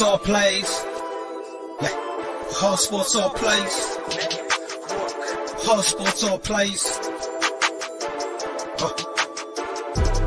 Sports 0.00 0.12
all 0.12 0.24
plays. 0.24 0.84
Hard 2.56 2.78
sports 2.80 3.14
all 3.16 3.28
plays. 3.28 3.96
Hard 5.60 5.84
sports 5.84 6.24
all 6.24 6.38
plays. 6.38 6.86
Uh. 8.80 8.88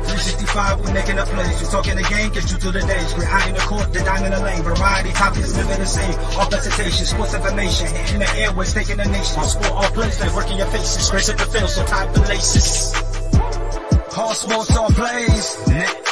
365, 0.06 0.78
we 0.78 0.92
making 0.92 1.18
a 1.18 1.26
place. 1.26 1.60
You 1.60 1.66
talking 1.66 1.96
the 1.96 2.04
game, 2.04 2.30
get 2.30 2.48
you 2.52 2.58
to 2.58 2.70
the 2.70 2.86
days. 2.86 3.14
We're 3.18 3.24
high 3.24 3.48
in 3.48 3.54
the 3.54 3.60
court, 3.62 3.92
the 3.92 3.98
dime 3.98 4.22
in 4.22 4.30
the 4.30 4.38
lane. 4.38 4.62
Variety 4.62 5.10
topics 5.10 5.56
living 5.56 5.80
the 5.80 5.86
same. 5.86 6.14
All 6.38 6.46
presentation, 6.46 7.06
sports 7.06 7.34
information. 7.34 7.88
In 8.14 8.20
the 8.20 8.30
airways, 8.36 8.72
taking 8.72 8.98
the 8.98 9.06
nation. 9.06 9.38
All 9.40 9.44
sport, 9.44 9.72
all 9.72 9.90
plays, 9.90 10.16
they 10.20 10.32
working 10.36 10.56
your 10.56 10.68
faces. 10.68 11.10
Grace 11.10 11.28
at 11.30 11.38
the 11.38 11.46
field, 11.46 11.68
so 11.68 11.84
tie 11.84 12.06
the 12.12 12.20
laces. 12.20 12.94
Hard 14.14 14.36
sports 14.36 14.76
all 14.76 14.90
plays. 14.90 16.03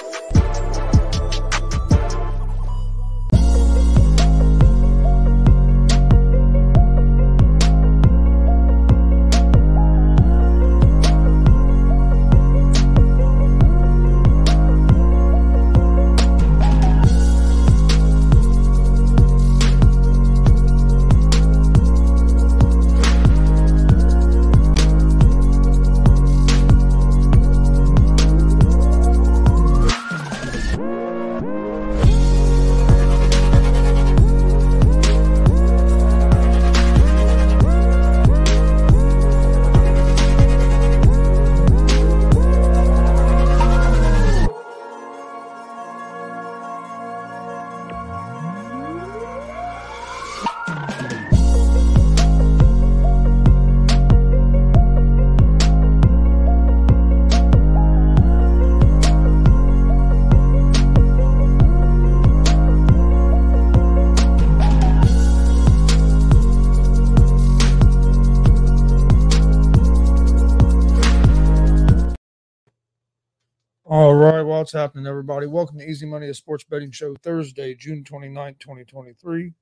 What's 74.73 74.81
happening, 74.81 75.07
everybody? 75.07 75.47
Welcome 75.47 75.79
to 75.81 75.85
Easy 75.87 76.07
Money, 76.07 76.29
a 76.29 76.35
sports 76.35 76.65
betting 76.65 76.91
show, 76.91 77.15
Thursday, 77.17 77.75
June 77.75 78.05
29th, 78.05 78.59
2023. 78.59 79.53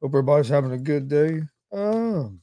Hope 0.00 0.10
everybody's 0.10 0.48
having 0.48 0.72
a 0.72 0.78
good 0.78 1.06
day. 1.06 1.42
Um, 1.70 2.40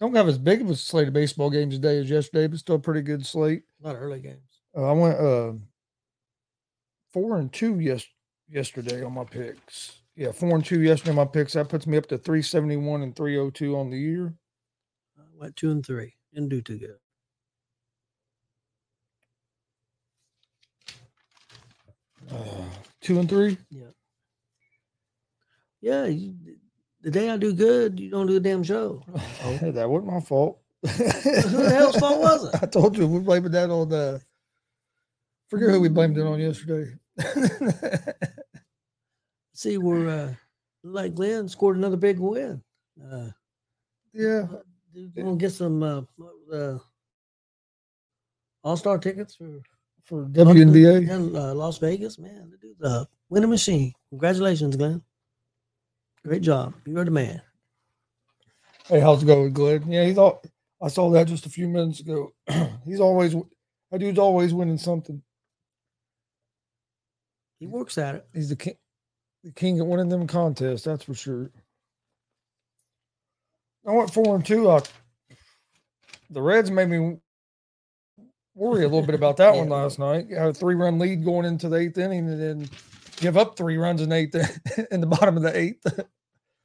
don't 0.00 0.16
have 0.16 0.26
as 0.26 0.38
big 0.38 0.60
of 0.60 0.68
a 0.68 0.74
slate 0.74 1.06
of 1.06 1.14
baseball 1.14 1.48
games 1.48 1.76
today 1.76 1.96
as 1.98 2.10
yesterday, 2.10 2.48
but 2.48 2.58
still 2.58 2.74
a 2.74 2.80
pretty 2.80 3.02
good 3.02 3.24
slate. 3.24 3.62
A 3.80 3.86
lot 3.86 3.94
of 3.94 4.02
early 4.02 4.18
games. 4.18 4.40
Uh, 4.76 4.82
I 4.82 4.92
went 4.92 5.20
uh, 5.20 5.52
four 7.12 7.38
and 7.38 7.52
two 7.52 7.78
yes 7.78 8.04
yesterday 8.48 9.04
on 9.04 9.12
my 9.12 9.24
picks. 9.24 10.00
Yeah, 10.16 10.32
four 10.32 10.56
and 10.56 10.64
two 10.64 10.80
yesterday 10.80 11.10
on 11.10 11.16
my 11.18 11.24
picks. 11.24 11.52
That 11.52 11.68
puts 11.68 11.86
me 11.86 11.98
up 11.98 12.06
to 12.06 12.18
371 12.18 13.02
and 13.02 13.14
302 13.14 13.76
on 13.76 13.90
the 13.90 13.98
year. 13.98 14.34
I 15.16 15.22
went 15.36 15.54
two 15.54 15.70
and 15.70 15.86
three. 15.86 16.16
Didn't 16.34 16.48
do 16.48 16.62
too 16.62 16.78
good. 16.78 16.96
Two 23.02 23.18
and 23.18 23.28
three. 23.28 23.58
Yeah. 23.70 23.90
Yeah. 25.80 26.06
You, 26.06 26.34
the 27.02 27.10
day 27.10 27.30
I 27.30 27.36
do 27.36 27.52
good, 27.52 27.98
you 27.98 28.10
don't 28.10 28.26
do 28.26 28.36
a 28.36 28.40
damn 28.40 28.62
show. 28.62 29.02
that 29.60 29.88
wasn't 29.88 30.12
my 30.12 30.20
fault. 30.20 30.60
Who 30.82 30.88
the 30.88 31.70
hell's 31.70 31.96
fault 31.96 32.20
was 32.20 32.44
it? 32.44 32.54
I 32.62 32.66
told 32.66 32.96
you 32.96 33.06
we 33.06 33.20
blamed 33.20 33.46
that 33.46 33.70
on 33.70 33.88
the. 33.88 34.22
Forget 35.48 35.70
who 35.70 35.80
we 35.80 35.88
blamed 35.88 36.16
it 36.16 36.22
on 36.22 36.40
yesterday. 36.40 36.92
See, 39.52 39.76
we're 39.76 40.08
uh, 40.08 40.34
like 40.82 41.14
Glenn 41.14 41.48
scored 41.48 41.76
another 41.76 41.96
big 41.96 42.18
win. 42.18 42.62
Uh, 43.00 43.28
yeah, 44.12 44.46
you 44.94 45.08
gonna 45.14 45.36
get 45.36 45.52
some 45.52 45.82
uh, 45.82 46.02
uh, 46.52 46.78
All 48.64 48.76
Star 48.76 48.98
tickets 48.98 49.34
for 49.34 49.60
for 50.04 50.24
WNBA. 50.26 51.08
in 51.08 51.36
uh, 51.36 51.54
Las 51.54 51.78
Vegas, 51.78 52.18
man. 52.18 52.50
The 52.50 52.56
dude's 52.56 52.82
a 52.82 53.06
winning 53.28 53.50
machine. 53.50 53.92
Congratulations, 54.10 54.76
Glenn. 54.76 55.02
Great 56.24 56.42
job. 56.42 56.74
You're 56.86 57.04
the 57.04 57.10
man. 57.10 57.42
Hey, 58.86 59.00
how's 59.00 59.22
it 59.22 59.26
going, 59.26 59.52
Glenn? 59.52 59.90
Yeah, 59.90 60.04
he 60.04 60.14
thought 60.14 60.46
I 60.80 60.88
saw 60.88 61.10
that 61.10 61.28
just 61.28 61.46
a 61.46 61.50
few 61.50 61.68
minutes 61.68 62.00
ago. 62.00 62.32
He's 62.84 63.00
always 63.00 63.34
that 63.34 63.98
dude's 63.98 64.18
always 64.18 64.52
winning 64.52 64.78
something. 64.78 65.22
He 67.60 67.66
works 67.66 67.98
at 67.98 68.16
it. 68.16 68.26
He's 68.34 68.48
the 68.48 68.56
king, 68.56 68.74
the 69.44 69.52
king 69.52 69.78
at 69.78 69.86
winning 69.86 70.08
them 70.08 70.26
contests. 70.26 70.82
That's 70.82 71.04
for 71.04 71.14
sure. 71.14 71.50
I 73.86 73.92
went 73.92 74.12
four 74.12 74.34
and 74.34 74.44
two. 74.44 74.70
I, 74.70 74.80
the 76.30 76.42
Reds 76.42 76.70
made 76.70 76.88
me 76.88 77.18
worry 78.54 78.84
a 78.84 78.88
little 78.88 79.06
bit 79.06 79.14
about 79.14 79.36
that 79.38 79.54
Yeah. 79.54 79.60
one 79.60 79.68
last 79.68 79.98
night. 79.98 80.30
Had 80.30 80.48
a 80.48 80.54
three 80.54 80.74
run 80.74 80.98
lead 80.98 81.24
going 81.24 81.46
into 81.46 81.68
the 81.68 81.76
eighth 81.76 81.98
inning 81.98 82.28
and 82.28 82.40
then 82.40 82.70
give 83.16 83.36
up 83.36 83.56
three 83.56 83.76
runs 83.76 84.02
in 84.02 84.08
the 84.10 84.16
eighth 84.16 84.86
in 84.90 85.00
the 85.00 85.06
bottom 85.06 85.36
of 85.36 85.42
the 85.42 85.56
eighth. 85.56 85.86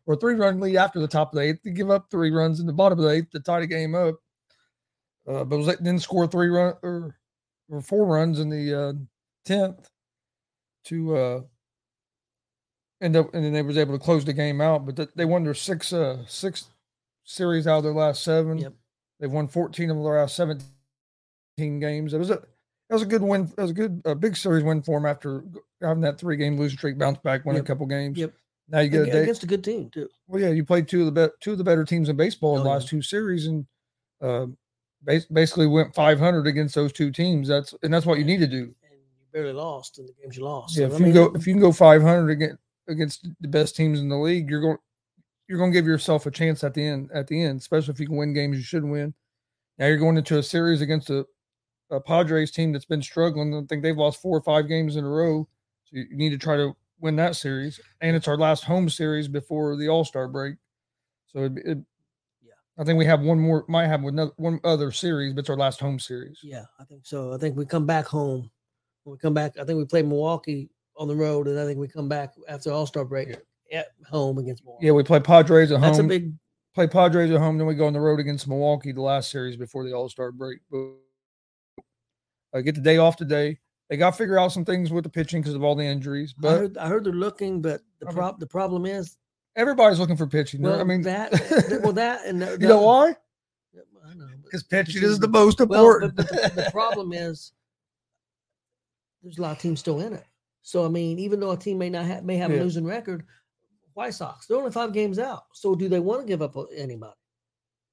or 0.05 0.15
three 0.15 0.35
run 0.35 0.59
lead 0.59 0.77
after 0.77 0.99
the 0.99 1.07
top 1.07 1.33
of 1.33 1.37
the 1.37 1.43
eighth. 1.43 1.61
to 1.63 1.69
give 1.71 1.89
up 1.89 2.09
three 2.09 2.31
runs 2.31 2.59
in 2.59 2.65
the 2.67 2.73
bottom 2.73 2.97
of 2.99 3.05
the 3.05 3.11
eighth 3.11 3.29
to 3.31 3.39
tie 3.39 3.59
the 3.59 3.67
game 3.67 3.93
up. 3.95 4.15
Uh, 5.27 5.43
but 5.43 5.57
was 5.57 5.75
then 5.77 5.99
score 5.99 6.25
three 6.27 6.47
run 6.47 6.73
or, 6.81 7.17
or 7.69 7.81
four 7.81 8.05
runs 8.05 8.39
in 8.39 8.49
the 8.49 8.73
uh, 8.73 8.93
tenth 9.43 9.89
to 10.85 11.17
uh, 11.17 11.41
end 13.01 13.17
up, 13.17 13.33
and 13.33 13.43
then 13.43 13.51
they 13.51 13.61
was 13.61 13.77
able 13.77 13.97
to 13.97 14.03
close 14.03 14.23
the 14.23 14.31
game 14.31 14.61
out. 14.61 14.85
But 14.85 14.95
th- 14.95 15.09
they 15.15 15.25
won 15.25 15.43
their 15.43 15.53
six 15.53 15.91
uh, 15.91 16.23
six 16.27 16.69
series 17.25 17.67
out 17.67 17.79
of 17.79 17.83
their 17.83 17.91
last 17.93 18.23
seven. 18.23 18.57
Yep. 18.57 18.73
They 19.19 19.27
won 19.27 19.49
fourteen 19.49 19.89
of 19.89 19.97
their 19.97 20.17
last 20.21 20.37
seventeen 20.37 20.67
games. 21.57 22.13
It 22.13 22.19
was 22.19 22.29
a 22.29 22.35
it 22.89 22.93
was 22.93 23.01
a 23.01 23.05
good 23.05 23.21
win. 23.21 23.51
It 23.57 23.61
was 23.61 23.71
a 23.71 23.73
good 23.73 24.01
a 24.05 24.15
big 24.15 24.37
series 24.37 24.63
win 24.63 24.81
for 24.81 24.99
them 24.99 25.05
after 25.05 25.43
having 25.81 26.01
that 26.01 26.17
three 26.19 26.37
game 26.37 26.57
losing 26.57 26.77
streak, 26.77 26.97
bounce 26.97 27.17
back, 27.19 27.45
win 27.45 27.55
Yep. 27.55 27.65
a 27.65 27.67
couple 27.67 27.85
games. 27.87 28.17
Yep. 28.17 28.33
Now 28.69 28.79
you 28.79 28.89
get. 28.89 29.07
Against 29.07 29.43
a 29.43 29.47
good 29.47 29.63
team, 29.63 29.89
too. 29.89 30.09
Well, 30.27 30.41
yeah, 30.41 30.49
you 30.49 30.63
played 30.65 30.87
two 30.87 31.05
of 31.07 31.13
the 31.13 31.27
be- 31.29 31.33
two 31.41 31.53
of 31.53 31.57
the 31.57 31.63
better 31.63 31.83
teams 31.85 32.09
in 32.09 32.15
baseball 32.17 32.55
in 32.55 32.61
Oh, 32.61 32.63
the 32.63 32.69
yeah. 32.69 32.73
last 32.75 32.87
two 32.89 33.01
series, 33.01 33.47
and 33.47 33.65
uh, 34.21 34.47
bas- 35.03 35.25
basically 35.25 35.67
went 35.67 35.95
500 35.95 36.47
against 36.47 36.75
those 36.75 36.91
two 36.91 37.11
teams. 37.11 37.47
That's 37.47 37.73
and 37.83 37.93
that's 37.93 38.05
what 38.05 38.19
you 38.19 38.25
need 38.25 38.39
to 38.39 38.47
do. 38.47 38.63
And 38.63 38.91
you 38.91 39.25
barely 39.31 39.53
lost 39.53 39.99
in 39.99 40.05
the 40.05 40.13
games 40.21 40.37
you 40.37 40.43
lost. 40.43 40.75
Yeah, 40.77 40.87
So, 40.89 40.95
if 40.95 40.95
I 40.95 40.97
you 40.99 41.03
mean, 41.05 41.13
go 41.13 41.31
if 41.33 41.47
you 41.47 41.53
can 41.53 41.61
go 41.61 41.71
500 41.71 42.29
against 42.29 42.57
against 42.89 43.27
the 43.41 43.47
best 43.47 43.75
teams 43.75 43.99
in 43.99 44.09
the 44.09 44.17
league, 44.17 44.49
you're 44.49 44.61
going 44.61 44.77
you're 45.47 45.57
going 45.57 45.71
to 45.71 45.77
give 45.77 45.85
yourself 45.85 46.25
a 46.25 46.31
chance 46.31 46.61
at 46.65 46.73
the 46.73 46.85
end 46.85 47.09
at 47.13 47.27
the 47.27 47.41
end, 47.41 47.59
especially 47.61 47.93
if 47.93 47.99
you 48.01 48.07
can 48.07 48.17
win 48.17 48.33
games 48.33 48.57
you 48.57 48.63
should 48.63 48.83
win. 48.83 49.13
Now 49.79 49.87
you're 49.87 49.97
going 49.97 50.17
into 50.17 50.37
a 50.39 50.43
series 50.43 50.81
against 50.81 51.09
a, 51.09 51.25
a 51.89 51.99
Padres 51.99 52.51
team 52.51 52.71
that's 52.71 52.85
been 52.85 53.01
struggling. 53.01 53.53
I 53.55 53.61
think 53.67 53.81
they've 53.81 53.97
lost 53.97 54.21
four 54.21 54.37
or 54.37 54.41
five 54.41 54.67
games 54.67 54.95
in 54.95 55.05
a 55.05 55.09
row. 55.09 55.47
So 55.85 55.97
you 55.97 56.05
need 56.11 56.31
to 56.31 56.37
try 56.37 56.57
to 56.57 56.75
win 56.99 57.15
that 57.17 57.35
series, 57.35 57.79
and 58.01 58.15
it's 58.15 58.27
our 58.27 58.37
last 58.37 58.63
home 58.63 58.89
series 58.89 59.27
before 59.27 59.75
the 59.77 59.87
All 59.87 60.03
Star 60.03 60.27
break. 60.27 60.55
So 61.27 61.43
it, 61.43 61.53
it, 61.63 61.77
Yeah. 62.43 62.53
I 62.77 62.83
think 62.83 62.97
we 62.97 63.05
have 63.05 63.21
one 63.21 63.39
more, 63.39 63.63
might 63.67 63.87
have 63.87 64.01
one, 64.01 64.17
one 64.37 64.59
other 64.63 64.91
series, 64.91 65.33
but 65.33 65.41
it's 65.41 65.49
our 65.49 65.55
last 65.57 65.79
home 65.79 65.99
series. 65.99 66.39
Yeah, 66.43 66.63
I 66.79 66.83
think 66.83 67.05
so. 67.05 67.33
I 67.33 67.37
think 67.37 67.55
we 67.55 67.65
come 67.65 67.85
back 67.85 68.05
home. 68.05 68.49
When 69.03 69.13
we 69.13 69.17
come 69.19 69.33
back, 69.33 69.57
I 69.57 69.63
think 69.63 69.77
we 69.77 69.85
play 69.85 70.01
Milwaukee 70.01 70.69
on 70.97 71.07
the 71.07 71.15
road, 71.15 71.47
and 71.47 71.59
I 71.59 71.65
think 71.65 71.79
we 71.79 71.87
come 71.87 72.09
back 72.09 72.33
after 72.49 72.71
All 72.71 72.85
Star 72.85 73.05
break 73.05 73.37
at 73.71 73.87
home 74.09 74.37
against 74.39 74.63
Milwaukee. 74.65 74.87
Yeah, 74.87 74.91
we 74.93 75.03
play 75.03 75.19
Padres 75.19 75.71
at 75.71 75.79
that's 75.79 75.97
home. 75.97 76.07
That's 76.07 76.17
a 76.17 76.19
big. 76.19 76.33
play 76.73 76.87
Padres 76.87 77.31
at 77.31 77.39
home, 77.39 77.57
then 77.57 77.67
we 77.67 77.75
go 77.75 77.85
on 77.87 77.93
the 77.93 78.01
road 78.01 78.19
against 78.19 78.47
Milwaukee 78.47 78.91
the 78.91 79.01
last 79.01 79.31
series 79.31 79.55
before 79.55 79.85
the 79.85 79.93
All 79.93 80.09
Star 80.09 80.31
break. 80.31 80.59
But 80.69 80.95
I 82.57 82.61
get 82.61 82.75
the 82.75 82.81
day 82.81 82.97
off 82.97 83.15
today. 83.15 83.57
They 83.89 83.95
got 83.97 84.11
to 84.11 84.17
figure 84.17 84.37
out 84.37 84.51
some 84.51 84.65
things 84.65 84.91
with 84.91 85.03
the 85.05 85.09
pitching 85.09 85.41
because 85.41 85.55
of 85.55 85.63
all 85.63 85.75
the 85.75 85.85
injuries. 85.85 86.33
I 86.37 86.41
But 86.41 86.57
heard, 86.57 86.77
I 86.77 86.87
heard 86.87 87.03
they're 87.05 87.13
looking, 87.13 87.61
but 87.61 87.81
the 87.99 88.07
Okay. 88.07 88.15
prob 88.15 88.39
the 88.39 88.47
problem 88.47 88.85
is, 88.85 89.15
everybody's 89.55 89.99
looking 89.99 90.17
for 90.17 90.27
pitching. 90.27 90.61
well, 90.61 90.79
I 90.79 90.83
mean, 90.83 91.01
that 91.03 91.33
eh, 91.71 91.77
well 91.81 91.93
that 91.93 92.25
and 92.25 92.41
the, 92.41 92.57
you 92.59 92.67
know 92.67 92.81
why? 92.81 93.15
the- 93.73 93.83
I 94.05 94.13
know, 94.13 94.27
Because 94.43 94.63
pitching 94.63 95.03
is 95.03 95.19
the 95.19 95.27
most 95.27 95.59
well, 95.59 95.65
important. 95.65 96.15
but, 96.15 96.27
but 96.29 96.53
the, 96.55 96.63
the 96.63 96.71
problem 96.71 97.13
is, 97.13 97.53
there's 99.23 99.37
a 99.37 99.41
lot 99.41 99.51
of 99.53 99.59
teams 99.59 99.79
still 99.79 99.99
in 100.01 100.13
it. 100.13 100.25
So 100.63 100.85
I 100.85 100.89
mean, 100.89 101.17
even 101.19 101.39
though 101.39 101.51
a 101.51 101.57
team 101.57 101.77
may 101.77 101.89
not 101.89 102.05
have 102.05 102.23
may 102.23 102.37
have 102.37 102.51
Yeah. 102.51 102.59
a 102.59 102.63
losing 102.63 102.85
record, 102.85 103.25
White 103.93 104.13
Sox 104.13 104.47
they're 104.47 104.57
only 104.57 104.71
five 104.71 104.93
games 104.93 105.17
out. 105.19 105.43
So 105.53 105.75
do 105.75 105.87
they 105.89 105.99
want 105.99 106.21
to 106.21 106.27
give 106.27 106.41
up 106.41 106.55
on 106.57 106.67
anybody? 106.75 107.13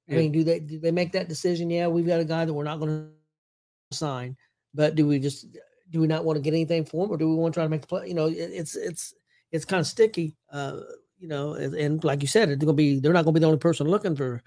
I 0.09 0.13
Yeah. 0.13 0.19
mean, 0.19 0.33
do 0.33 0.45
they 0.45 0.59
do 0.61 0.79
they 0.81 0.91
make 0.91 1.13
that 1.13 1.29
decision? 1.29 1.71
Yeah, 1.71 1.87
we've 1.87 2.07
got 2.07 2.21
a 2.21 2.25
guy 2.25 2.45
that 2.45 2.53
we're 2.53 2.65
not 2.65 2.79
going 2.81 3.11
to 3.91 3.97
sign, 3.97 4.37
but 4.75 4.95
do 4.95 5.07
we 5.07 5.19
just 5.19 5.47
do 5.91 6.01
we 6.01 6.07
not 6.07 6.25
want 6.25 6.37
to 6.37 6.43
get 6.43 6.55
anything 6.55 6.85
for 6.85 7.05
him, 7.05 7.11
or 7.11 7.17
do 7.17 7.29
we 7.29 7.37
want 7.37 7.55
to 7.55 7.57
try 7.59 7.65
to 7.65 7.71
make 7.71 7.83
the 7.83 7.87
play? 7.87 8.09
You 8.09 8.15
know, 8.15 8.27
it, 8.27 8.37
it's 8.37 8.75
it's 8.75 9.15
it's 9.53 9.65
kind 9.65 9.81
of 9.81 9.87
sticky. 9.87 10.37
Uh, 10.51 10.81
you 11.19 11.29
know, 11.29 11.55
and, 11.55 11.75
and 11.75 12.05
like 12.05 12.21
you 12.21 12.29
said, 12.29 12.51
it's 12.51 12.65
to 12.65 12.73
be 12.73 12.99
they're 12.99 13.13
not 13.13 13.25
to 13.25 13.33
be 13.33 13.41
the 13.41 13.47
only 13.47 13.59
person 13.59 13.87
looking 13.87 14.17
for 14.17 14.43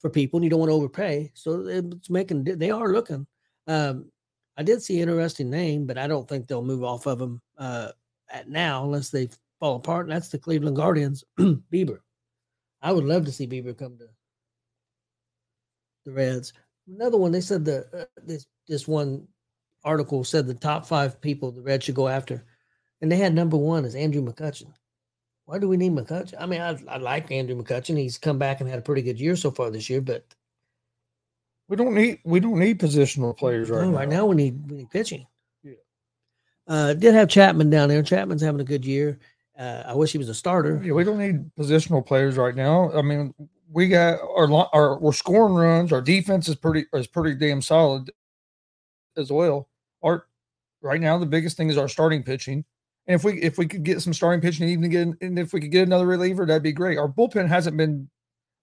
for 0.00 0.10
people, 0.10 0.38
and 0.38 0.44
you 0.44 0.50
don't 0.50 0.60
want 0.60 0.70
to 0.70 0.74
overpay. 0.74 1.30
So 1.34 1.66
it's 1.66 2.10
making 2.10 2.44
they 2.44 2.70
are 2.70 2.92
looking. 2.92 3.26
Um, 3.66 4.10
I 4.56 4.62
did 4.64 4.82
see 4.82 5.00
an 5.00 5.08
interesting 5.08 5.50
name, 5.50 5.86
but 5.86 5.98
I 5.98 6.08
don't 6.08 6.28
think 6.28 6.46
they'll 6.46 6.64
move 6.64 6.82
off 6.82 7.06
of 7.06 7.18
them 7.18 7.40
uh, 7.58 7.92
at 8.30 8.48
now 8.48 8.84
unless 8.84 9.10
they 9.10 9.28
fall 9.60 9.76
apart. 9.76 10.06
And 10.06 10.14
that's 10.14 10.28
the 10.28 10.38
Cleveland 10.38 10.76
Guardians, 10.76 11.22
Bieber. 11.38 11.98
I 12.82 12.92
would 12.92 13.04
love 13.04 13.24
to 13.26 13.32
see 13.32 13.46
Bieber 13.46 13.76
come 13.76 13.96
to 13.98 14.08
the 16.04 16.12
Reds. 16.12 16.52
Another 16.88 17.18
one, 17.18 17.32
they 17.32 17.40
said 17.40 17.64
the 17.64 17.86
uh, 17.94 18.04
this 18.24 18.46
this 18.66 18.88
one 18.88 19.28
article 19.84 20.24
said 20.24 20.46
the 20.46 20.54
top 20.54 20.86
five 20.86 21.20
people 21.20 21.50
the 21.52 21.62
Reds 21.62 21.84
should 21.84 21.94
go 21.94 22.08
after, 22.08 22.44
and 23.00 23.10
they 23.10 23.16
had 23.16 23.34
number 23.34 23.56
one 23.56 23.84
is 23.84 23.94
Andrew 23.94 24.22
McCutchen. 24.24 24.72
Why 25.46 25.58
do 25.58 25.68
we 25.68 25.76
need 25.78 25.92
McCutchen? 25.92 26.34
I 26.38 26.44
mean, 26.46 26.60
I, 26.60 26.78
I 26.88 26.98
like 26.98 27.30
Andrew 27.30 27.56
McCutchen. 27.56 27.96
He's 27.96 28.18
come 28.18 28.38
back 28.38 28.60
and 28.60 28.68
had 28.68 28.78
a 28.78 28.82
pretty 28.82 29.00
good 29.02 29.18
year 29.18 29.34
so 29.34 29.50
far 29.50 29.70
this 29.70 29.88
year, 29.88 30.00
but 30.02 30.24
We 31.68 31.76
don't 31.76 31.94
need 31.94 32.20
we 32.24 32.40
don't 32.40 32.58
need 32.58 32.78
positional 32.80 33.36
players 33.36 33.70
right 33.70 33.82
no, 33.82 33.90
now. 33.90 33.96
right 33.96 34.08
now 34.08 34.26
we 34.26 34.36
need 34.36 34.70
we 34.70 34.78
need 34.78 34.90
pitching. 34.90 35.26
Yeah. 35.62 35.74
Uh, 36.66 36.94
did 36.94 37.14
have 37.14 37.28
Chapman 37.28 37.70
down 37.70 37.88
there. 37.88 38.02
Chapman's 38.02 38.42
having 38.42 38.60
a 38.60 38.64
good 38.64 38.84
year. 38.84 39.18
Uh, 39.58 39.82
I 39.86 39.94
wish 39.94 40.12
he 40.12 40.18
was 40.18 40.28
a 40.28 40.34
starter. 40.34 40.80
Yeah, 40.84 40.92
we 40.92 41.02
don't 41.02 41.18
need 41.18 41.50
positional 41.56 42.04
players 42.04 42.36
right 42.36 42.54
now. 42.54 42.92
I 42.92 43.02
mean, 43.02 43.34
we 43.70 43.88
got 43.88 44.20
our 44.20 44.50
our 44.74 44.98
we're 44.98 45.12
scoring 45.12 45.54
runs. 45.54 45.92
Our 45.92 46.00
defense 46.02 46.48
is 46.48 46.56
pretty 46.56 46.86
is 46.92 47.06
pretty 47.06 47.34
damn 47.34 47.60
solid 47.62 48.10
as 49.18 49.30
well. 49.30 49.68
Our 50.02 50.26
right 50.80 51.00
now 51.00 51.18
the 51.18 51.26
biggest 51.26 51.56
thing 51.56 51.68
is 51.68 51.76
our 51.76 51.88
starting 51.88 52.22
pitching. 52.22 52.64
And 53.06 53.14
if 53.14 53.24
we 53.24 53.40
if 53.42 53.58
we 53.58 53.66
could 53.66 53.84
get 53.84 54.02
some 54.02 54.14
starting 54.14 54.40
pitching, 54.40 54.68
even 54.68 54.90
get 54.90 55.08
and 55.20 55.38
if 55.38 55.52
we 55.52 55.60
could 55.60 55.72
get 55.72 55.86
another 55.86 56.06
reliever, 56.06 56.46
that'd 56.46 56.62
be 56.62 56.72
great. 56.72 56.98
Our 56.98 57.08
bullpen 57.08 57.48
hasn't 57.48 57.76
been 57.76 58.08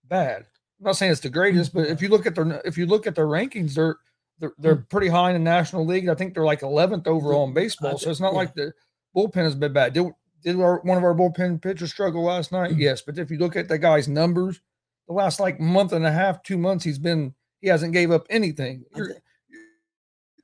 bad. 0.05 0.45
I'm 0.79 0.85
not 0.85 0.97
saying 0.97 1.11
it's 1.11 1.21
the 1.21 1.29
greatest, 1.29 1.73
but 1.73 1.87
if 1.87 2.01
you 2.01 2.09
look 2.09 2.25
at 2.25 2.35
their 2.35 2.61
if 2.65 2.77
you 2.77 2.85
look 2.85 3.07
at 3.07 3.15
their 3.15 3.27
rankings, 3.27 3.73
they're 3.73 3.97
they're, 4.39 4.53
they're 4.57 4.75
pretty 4.75 5.07
high 5.07 5.29
in 5.29 5.35
the 5.35 5.39
National 5.39 5.85
League. 5.85 6.09
I 6.09 6.15
think 6.15 6.33
they're 6.33 6.45
like 6.45 6.61
11th 6.61 7.07
overall 7.07 7.47
in 7.47 7.53
baseball. 7.53 7.97
So 7.97 8.09
it's 8.09 8.19
not 8.19 8.33
yeah. 8.33 8.37
like 8.37 8.53
the 8.53 8.73
bullpen 9.15 9.43
has 9.43 9.55
been 9.55 9.71
bad. 9.71 9.93
Did, 9.93 10.11
did 10.43 10.59
our, 10.59 10.81
one 10.81 10.97
of 10.97 11.03
our 11.03 11.15
bullpen 11.15 11.61
pitchers 11.61 11.91
struggle 11.91 12.23
last 12.23 12.51
night? 12.51 12.75
Yes, 12.75 13.01
but 13.01 13.17
if 13.17 13.31
you 13.31 13.37
look 13.37 13.55
at 13.55 13.69
the 13.69 13.77
guy's 13.77 14.07
numbers, 14.07 14.59
the 15.07 15.13
last 15.13 15.39
like 15.39 15.59
month 15.59 15.93
and 15.93 16.05
a 16.05 16.11
half, 16.11 16.43
two 16.43 16.57
months, 16.57 16.83
he's 16.83 16.99
been 16.99 17.33
he 17.61 17.69
hasn't 17.69 17.93
gave 17.93 18.11
up 18.11 18.27
anything. 18.29 18.83
You're- 18.95 19.15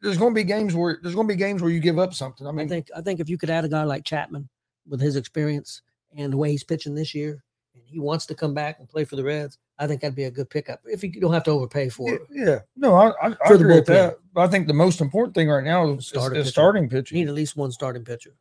there's 0.02 0.18
going 0.18 0.34
to 0.34 0.36
be 0.36 0.44
games 0.44 0.76
where 0.76 1.00
there's 1.02 1.16
going 1.16 1.28
to 1.28 1.34
be 1.34 1.38
games 1.38 1.62
where 1.62 1.72
you 1.72 1.80
give 1.80 2.00
up 2.00 2.14
something. 2.14 2.46
I 2.46 2.50
I 2.50 2.54
mean, 2.54 2.68
think 2.68 2.90
I 2.96 3.02
think 3.02 3.20
if 3.20 3.30
you 3.30 3.38
could 3.38 3.50
add 3.50 3.66
a 3.66 3.70
guy 3.70 3.84
like 3.84 4.04
Chapman 4.04 4.50
with 4.88 5.00
his 5.00 5.16
experience 5.16 5.82
and 6.16 6.34
the 6.34 6.38
way 6.38 6.52
he's 6.52 6.64
pitching 6.64 6.96
this 6.96 7.14
year, 7.14 7.44
and 7.76 7.84
he 7.86 8.00
wants 8.00 8.26
to 8.28 8.36
come 8.36 8.54
back 8.54 8.80
and 8.80 8.90
play 8.90 9.06
for 9.06 9.16
the 9.16 9.24
Reds, 9.24 9.58
I 9.80 9.88
think 9.88 10.02
that'd 10.02 10.16
be 10.16 10.26
a 10.26 10.32
good 10.32 10.50
pickup. 10.50 10.82
If 10.86 11.04
you 11.04 11.12
don't 11.12 11.34
have 11.34 11.44
to 11.46 11.52
overpay 11.52 11.90
for 11.90 12.14
it, 12.14 12.22
yeah. 12.32 12.60
no, 12.76 12.96
I, 12.96 13.10
I, 13.22 13.28
I 13.28 13.50
the 13.50 13.54
agree 13.56 13.76
with 13.76 13.86
that. 13.88 14.18
But 14.34 14.42
I 14.42 14.48
think 14.48 14.68
the 14.68 14.74
most 14.74 15.02
important 15.02 15.36
thing 15.36 15.50
right 15.50 15.64
now 15.64 15.88
is, 15.92 16.00
is, 16.00 16.08
Starter 16.08 16.36
is 16.36 16.40
pitching. 16.40 16.52
starting 16.52 16.84
you 16.84 16.90
pitching. 16.90 17.18
need 17.18 17.28
at 17.28 17.34
least 17.34 17.56
one 17.56 17.72
starting 17.72 18.04
pitcher 18.04 18.36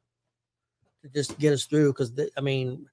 to 1.02 1.08
just 1.08 1.38
get 1.38 1.52
us 1.52 1.64
through. 1.64 1.92
Because 1.92 2.12
I 2.36 2.40
mean, 2.40 2.86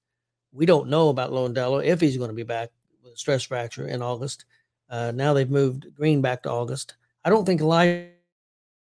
we 0.52 0.66
don't 0.66 0.90
know 0.90 1.10
about 1.10 1.32
Lodolo 1.32 1.84
if 1.84 2.02
he's 2.02 2.18
going 2.18 2.30
to 2.30 2.36
be 2.36 2.44
back 2.44 2.70
with 3.04 3.14
a 3.14 3.18
stress 3.18 3.44
fracture 3.44 3.88
in 3.88 4.02
August. 4.02 4.46
Uh, 4.90 5.12
now 5.14 5.34
they've 5.34 5.50
moved 5.50 5.88
Greene 5.96 6.22
back 6.22 6.44
to 6.44 6.52
August. 6.52 6.96
I 7.26 7.30
don't 7.30 7.46
think 7.46 7.62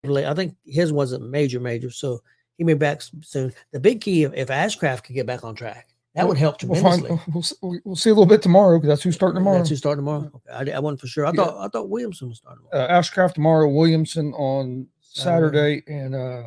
Lively. 0.08 0.26
I 0.30 0.34
think 0.34 0.56
his 0.66 0.92
wasn't 0.92 1.28
major, 1.30 1.60
major, 1.60 1.90
so 1.90 2.20
he 2.58 2.64
may 2.64 2.74
be 2.74 2.78
back 2.78 3.02
soon. 3.22 3.52
The 3.72 3.80
big 3.80 4.00
key, 4.00 4.24
if, 4.24 4.32
if 4.34 4.48
Ashcraft 4.48 5.04
could 5.04 5.14
get 5.14 5.26
back 5.26 5.44
on 5.44 5.54
track, 5.54 5.88
that 6.14 6.28
would 6.28 6.36
help 6.38 6.62
We'll, 6.62 6.80
tremendously. 6.80 7.08
find, 7.16 7.20
we'll, 7.34 7.42
s- 7.42 7.54
we'll 7.60 7.80
we'll 7.84 7.96
see 7.96 8.10
a 8.10 8.12
little 8.12 8.26
bit 8.26 8.40
tomorrow 8.42 8.78
because 8.78 8.88
that's 8.88 9.02
who's 9.02 9.16
starting 9.16 9.34
tomorrow. 9.36 9.58
That's 9.58 9.70
who 9.70 9.76
starting 9.76 10.04
tomorrow. 10.04 10.30
Okay. 10.48 10.72
I, 10.72 10.76
I 10.76 10.78
wasn't 10.78 11.00
for 11.00 11.06
sure. 11.08 11.26
I 11.26 11.30
Yeah. 11.30 11.44
thought 11.44 11.56
I 11.58 11.68
thought 11.68 11.88
Williamson 11.88 12.28
was 12.28 12.38
starting 12.38 12.64
tomorrow. 12.70 12.88
uh, 12.88 13.00
Ashcraft 13.00 13.34
tomorrow, 13.34 13.68
Williamson 13.68 14.32
on 14.34 14.86
Saturday. 15.00 15.80
Saturday, 15.80 16.04
and 16.04 16.14
uh, 16.14 16.44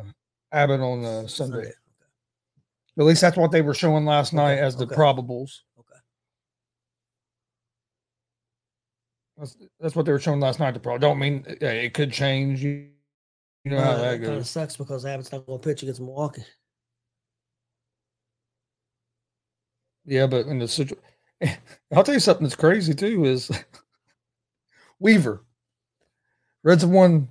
Abbott 0.52 0.80
on 0.80 1.04
uh, 1.04 1.26
Sunday. 1.26 1.54
Sunday. 1.56 1.72
At 2.98 3.04
least 3.04 3.20
that's 3.20 3.36
what 3.36 3.52
they 3.52 3.62
were 3.62 3.74
showing 3.74 4.04
last 4.06 4.32
night 4.32 4.58
as 4.58 4.74
the 4.74 4.84
okay. 4.86 4.94
probables. 4.96 5.60
Okay. 5.78 5.98
That's, 9.36 9.56
that's 9.78 9.94
what 9.94 10.04
they 10.06 10.12
were 10.12 10.18
showing 10.18 10.40
last 10.40 10.58
night. 10.58 10.72
The 10.74 10.80
pro 10.80 10.98
don't 10.98 11.18
mean 11.18 11.44
it 11.46 11.94
could 11.94 12.12
change. 12.12 12.62
You, 12.62 12.88
you 13.68 13.76
know 13.76 13.82
how 13.82 13.90
Uh, 13.90 13.96
that 13.98 14.22
kind 14.22 14.34
of 14.34 14.46
sucks 14.46 14.76
because 14.76 15.04
Abbott's 15.04 15.30
not 15.30 15.44
going 15.44 15.60
to 15.60 15.68
pitch 15.68 15.82
against 15.82 16.00
Milwaukee. 16.00 16.44
Yeah, 20.06 20.26
but 20.26 20.46
in 20.46 20.58
the 20.58 20.66
situation, 20.66 21.04
I'll 21.94 22.02
tell 22.02 22.14
you 22.14 22.20
something 22.20 22.44
that's 22.44 22.56
crazy 22.56 22.94
too 22.94 23.26
is 23.26 23.50
Weaver. 24.98 25.44
Reds 26.64 26.82
have 26.82 26.90
won 26.90 27.28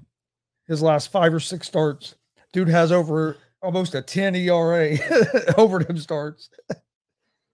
his 0.68 0.84
last 0.84 1.12
five 1.12 1.34
or 1.34 1.40
six 1.40 1.66
starts. 1.66 2.16
Dude 2.54 2.70
has 2.70 2.92
over 2.92 3.38
almost 3.64 3.96
a 3.96 4.02
10 4.02 4.36
ERA 4.36 4.96
over 5.58 5.80
them 5.80 5.98
starts. 5.98 6.50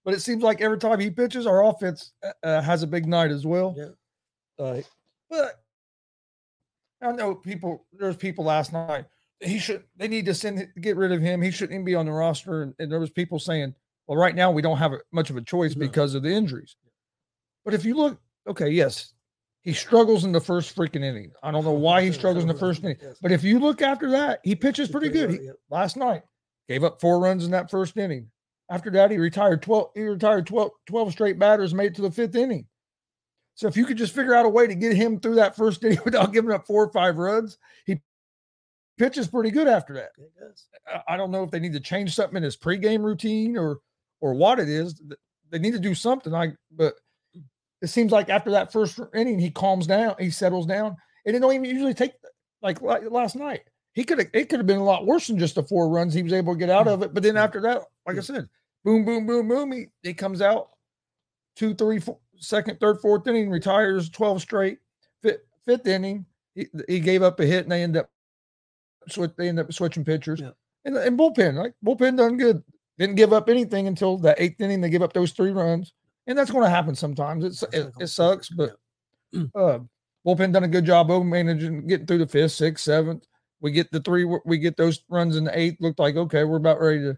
but 0.04 0.14
it 0.14 0.22
seems 0.22 0.44
like 0.44 0.60
every 0.60 0.78
time 0.78 1.00
he 1.00 1.10
pitches, 1.10 1.48
our 1.48 1.64
offense 1.64 2.12
uh, 2.24 2.32
uh, 2.46 2.62
has 2.62 2.84
a 2.84 2.88
big 2.88 3.06
night 3.06 3.32
as 3.32 3.46
well. 3.46 3.74
Yeah. 3.78 4.64
Uh, 4.64 4.82
but 5.30 5.63
I 7.04 7.12
know 7.12 7.36
people. 7.36 7.86
There's 7.94 8.16
people 8.18 8.46
last 8.46 8.74
night. 8.74 9.06
He 9.40 9.60
should. 9.60 9.84
They 9.98 10.08
need 10.08 10.26
to 10.26 10.34
send 10.34 10.68
get 10.80 10.96
rid 10.98 11.12
of 11.12 11.22
him. 11.22 11.42
He 11.42 11.52
shouldn't 11.52 11.74
even 11.74 11.86
be 11.86 11.96
on 11.96 12.06
the 12.06 12.12
roster. 12.12 12.64
And, 12.64 12.74
and 12.80 12.92
there 12.92 13.00
was 13.00 13.10
people 13.10 13.40
saying, 13.40 13.76
"Well, 14.08 14.18
right 14.18 14.36
now 14.36 14.52
we 14.52 14.62
don't 14.62 14.78
have 14.78 14.94
much 15.12 15.30
of 15.30 15.38
a 15.38 15.42
choice 15.42 15.76
No. 15.76 15.82
because 15.86 16.16
of 16.16 16.24
the 16.24 16.30
injuries." 16.32 16.76
But 17.66 17.74
if 17.74 17.84
you 17.86 17.96
look, 17.96 18.20
okay, 18.48 18.70
yes, 18.70 19.14
he 19.64 19.74
struggles 19.74 20.24
in 20.24 20.32
the 20.32 20.40
first 20.42 20.76
freaking 20.76 21.04
inning. 21.04 21.32
I 21.42 21.52
don't 21.52 21.64
know 21.66 21.72
why 21.72 22.04
he 22.04 22.12
struggles 22.14 22.44
in 22.44 22.48
the 22.48 22.54
first 22.54 22.84
inning. 22.84 22.98
But 23.22 23.32
if 23.32 23.44
you 23.44 23.60
look 23.60 23.82
after 23.82 24.10
that, 24.12 24.40
he 24.44 24.56
pitches 24.56 24.90
pretty 24.90 25.10
good, 25.10 25.32
He- 25.32 25.50
Last 25.70 25.98
night, 25.98 26.24
gave 26.68 26.84
up 26.84 27.00
four 27.02 27.20
runs 27.20 27.46
in 27.46 27.52
that 27.52 27.70
first 27.72 27.98
inning. 27.98 28.30
After 28.70 28.90
that, 28.92 29.12
he 29.12 29.18
retired 29.18 29.62
12, 29.62 29.92
he 29.96 30.02
retired 30.04 30.48
12, 30.48 30.72
12 30.88 31.12
straight 31.12 31.38
batters, 31.40 31.74
made 31.74 31.88
it 31.92 31.96
to 31.96 32.02
the 32.02 32.12
fifth 32.12 32.36
inning. 32.36 32.66
So 33.56 33.68
if 33.68 33.78
you 33.78 33.86
could 33.86 33.98
just 33.98 34.16
figure 34.16 34.34
out 34.34 34.46
a 34.46 34.50
way 34.50 34.68
to 34.68 34.76
get 34.76 34.96
him 34.96 35.20
through 35.20 35.36
that 35.36 35.56
first 35.56 35.84
inning 35.84 36.00
without 36.06 36.34
giving 36.34 36.52
up 36.52 36.66
four 36.66 36.84
or 36.84 36.92
five 36.92 37.18
runs, 37.18 37.58
he 37.86 38.02
pitches 38.98 39.28
pretty 39.28 39.52
good 39.52 39.68
after 39.68 39.94
that. 39.94 40.12
I- 40.88 41.14
I 41.14 41.18
don't 41.18 41.32
know 41.32 41.44
if 41.44 41.52
they 41.52 41.60
need 41.60 41.74
to 41.74 41.80
change 41.80 42.16
something 42.16 42.38
in 42.38 42.44
his 42.44 42.58
pregame 42.58 43.04
routine 43.04 43.58
or 43.58 43.80
or 44.22 44.34
what 44.34 44.60
it 44.60 44.70
is. 44.70 45.02
They 45.50 45.60
need 45.60 45.74
to 45.74 45.80
do 45.80 45.94
something. 45.94 46.34
I 46.34 46.54
but 46.72 46.96
it 47.82 47.88
seems 47.88 48.12
like 48.12 48.30
after 48.30 48.52
that 48.52 48.72
first 48.72 49.00
inning, 49.14 49.38
he 49.38 49.52
calms 49.52 49.86
down, 49.86 50.16
he 50.18 50.30
settles 50.30 50.66
down, 50.66 50.96
and 51.26 51.36
it 51.36 51.40
don't 51.40 51.54
even 51.54 51.66
usually 51.66 51.94
take 51.94 52.14
like 52.62 52.82
last 52.82 53.36
night. 53.36 53.64
He 53.94 54.04
could 54.04 54.20
have 54.20 54.30
it 54.34 54.50
could 54.50 54.60
have 54.60 54.66
been 54.66 54.78
a 54.78 54.84
lot 54.84 55.06
worse 55.06 55.28
than 55.28 55.38
just 55.38 55.56
the 55.56 55.64
four 55.64 55.90
runs 55.90 56.14
he 56.14 56.24
was 56.24 56.34
able 56.34 56.54
to 56.54 56.60
get 56.60 56.70
out 56.70 56.88
hmm. 56.88 56.94
of 56.94 57.04
it. 57.04 57.14
But 57.14 57.22
then 57.22 57.34
hmm. 57.34 57.40
after 57.40 57.62
that, 57.62 57.84
like 58.08 58.16
I 58.16 58.20
hmm. 58.20 58.22
said, 58.22 58.50
boom, 58.84 59.06
boom, 59.06 59.28
boom, 59.28 59.48
boom, 59.48 59.72
he, 59.72 59.88
he 60.02 60.14
comes 60.14 60.42
out 60.42 60.70
two, 61.56 61.76
three, 61.76 62.00
four, 62.00 62.18
second, 62.44 62.80
third, 62.80 63.00
fourth 63.00 63.28
inning, 63.28 63.50
retires 63.50 64.10
12 64.10 64.42
straight. 64.42 64.80
Fifth, 65.22 65.42
fifth 65.66 65.88
inning, 65.88 66.26
he, 66.56 66.68
he 66.88 67.00
gave 67.00 67.24
up 67.24 67.40
a 67.40 67.46
hit 67.46 67.64
and 67.64 67.72
they 67.72 67.84
end 67.84 67.98
up 67.98 68.10
switch 69.10 69.32
they 69.38 69.50
end 69.50 69.60
up 69.60 69.72
switching 69.74 70.06
pitchers. 70.06 70.40
Yeah. 70.42 70.52
And, 70.86 70.98
and 70.98 71.18
bullpen, 71.18 71.56
like 71.56 71.74
bullpen 71.86 72.18
done 72.18 72.38
good. 72.38 72.64
Didn't 73.00 73.16
give 73.16 73.34
up 73.34 73.50
anything 73.50 73.88
until 73.88 74.18
the 74.18 74.42
eighth 74.42 74.62
inning. 74.62 74.82
They 74.82 74.90
give 74.90 75.02
up 75.02 75.14
those 75.14 75.32
three 75.32 75.52
runs. 75.52 75.94
And 76.28 76.38
that's 76.38 76.52
going 76.52 76.64
to 76.64 76.70
happen 76.70 76.96
sometimes. 76.96 77.44
It's, 77.44 77.64
it, 77.74 77.92
it 78.00 78.08
sucks, 78.08 78.50
but 78.50 78.78
uh, 79.56 79.80
bullpen 80.26 80.54
done 80.54 80.64
a 80.64 80.70
good 80.70 80.86
job 80.86 81.12
of 81.12 81.26
managing 81.26 81.88
getting 81.88 82.06
through 82.06 82.20
the 82.20 82.28
fifth, 82.28 82.52
sixth, 82.52 82.86
seventh. 82.86 83.26
We 83.62 83.72
get 83.72 83.92
the 83.92 84.02
three, 84.02 84.26
we 84.46 84.58
get 84.58 84.78
those 84.78 85.04
runs 85.10 85.38
in 85.38 85.46
the 85.46 85.58
eighth. 85.58 85.78
Looked 85.80 86.00
like 86.00 86.16
okay, 86.16 86.44
we're 86.44 86.58
about 86.58 86.82
ready 86.82 87.00
to. 87.00 87.18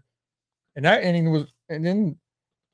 And 0.76 0.84
that 0.84 1.04
inning 1.04 1.30
was, 1.30 1.46
and 1.68 1.84
then, 1.84 2.16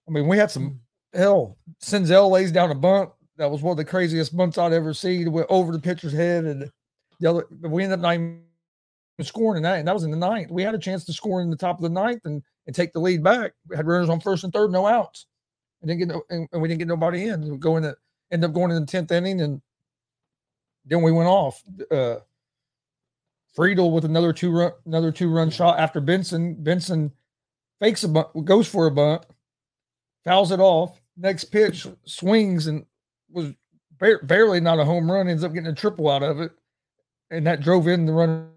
I 0.09 0.11
mean, 0.11 0.27
we 0.27 0.37
had 0.37 0.51
some 0.51 0.81
hell. 1.15 1.59
Senzel 1.83 2.31
lays 2.31 2.53
down 2.53 2.71
a 2.71 2.75
bunt. 2.75 3.11
That 3.37 3.51
was 3.51 3.63
one 3.63 3.73
of 3.73 3.77
the 3.77 3.85
craziest 3.85 4.37
bunts 4.37 4.59
I'd 4.59 4.73
ever 4.73 4.95
seen. 4.95 5.33
Went 5.33 5.47
over 5.51 5.73
the 5.73 5.79
pitcher's 5.79 6.13
head, 6.13 6.45
and 6.45 6.71
the 7.21 7.31
other. 7.31 7.47
We 7.61 7.85
ended 7.85 7.99
up 7.99 8.03
not 8.03 8.15
even 8.15 8.43
scoring 9.21 9.59
in 9.59 9.63
that, 9.65 9.79
and 9.79 9.89
that 9.89 9.95
was 9.95 10.05
in 10.05 10.11
the 10.11 10.17
ninth. 10.17 10.51
We 10.51 10.63
had 10.63 10.75
a 10.75 10.79
chance 10.79 11.05
to 11.05 11.13
score 11.13 11.41
in 11.41 11.51
the 11.51 11.57
top 11.57 11.77
of 11.77 11.83
the 11.83 11.89
ninth 11.89 12.23
and 12.25 12.43
and 12.67 12.75
take 12.75 12.93
the 12.93 13.01
lead 13.01 13.23
back. 13.23 13.53
We 13.69 13.77
had 13.77 13.87
runners 13.87 14.09
on 14.09 14.21
first 14.21 14.45
and 14.45 14.53
third, 14.53 14.71
no 14.71 14.87
outs, 14.87 15.27
and 15.81 15.89
didn't 15.89 16.01
get 16.01 16.09
no, 16.09 16.23
and, 16.31 16.49
we 16.61 16.69
didn't 16.69 16.79
get 16.79 16.89
nobody 16.89 17.25
in. 17.29 17.43
We 17.43 17.59
the 17.59 17.97
end 18.31 18.45
up 18.45 18.53
going 18.53 18.71
in 18.71 18.81
the 18.81 18.87
tenth 18.87 19.11
inning, 19.11 19.41
and 19.41 19.61
then 20.85 21.03
we 21.03 21.13
went 21.13 21.29
off. 21.29 21.63
Uh, 21.91 22.17
Friedl 23.57 23.93
with 23.93 24.05
another 24.05 24.33
two 24.33 24.51
run, 24.51 24.73
another 24.87 25.13
two 25.13 25.31
run 25.31 25.51
shot 25.51 25.79
after 25.79 26.01
Benson. 26.01 26.55
Benson 26.55 27.13
fakes 27.81 28.05
a 28.05 28.09
bunt, 28.09 28.29
goes 28.45 28.67
for 28.67 28.87
a 28.87 28.91
bunt, 28.91 29.27
fouls 30.25 30.53
it 30.53 30.61
off. 30.61 31.01
Next 31.17 31.45
pitch 31.45 31.87
swings 32.05 32.67
and 32.67 32.87
was 33.31 33.53
bar- 33.99 34.23
barely 34.23 34.61
not 34.61 34.79
a 34.79 34.85
home 34.85 35.11
run. 35.11 35.29
Ends 35.29 35.45
up 35.45 35.53
getting 35.53 35.69
a 35.71 35.75
triple 35.75 36.09
out 36.09 36.23
of 36.23 36.41
it, 36.41 36.53
and 37.31 37.47
that 37.47 37.61
drove 37.61 37.87
in 37.89 38.07
the 38.07 38.13
runner 38.13 38.49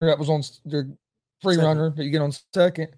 that 0.00 0.18
was 0.18 0.30
on 0.30 0.42
the 0.64 0.96
free 1.42 1.54
Second. 1.54 1.66
runner 1.68 1.90
that 1.90 2.04
you 2.04 2.10
get 2.10 2.22
on 2.22 2.32
second. 2.54 2.88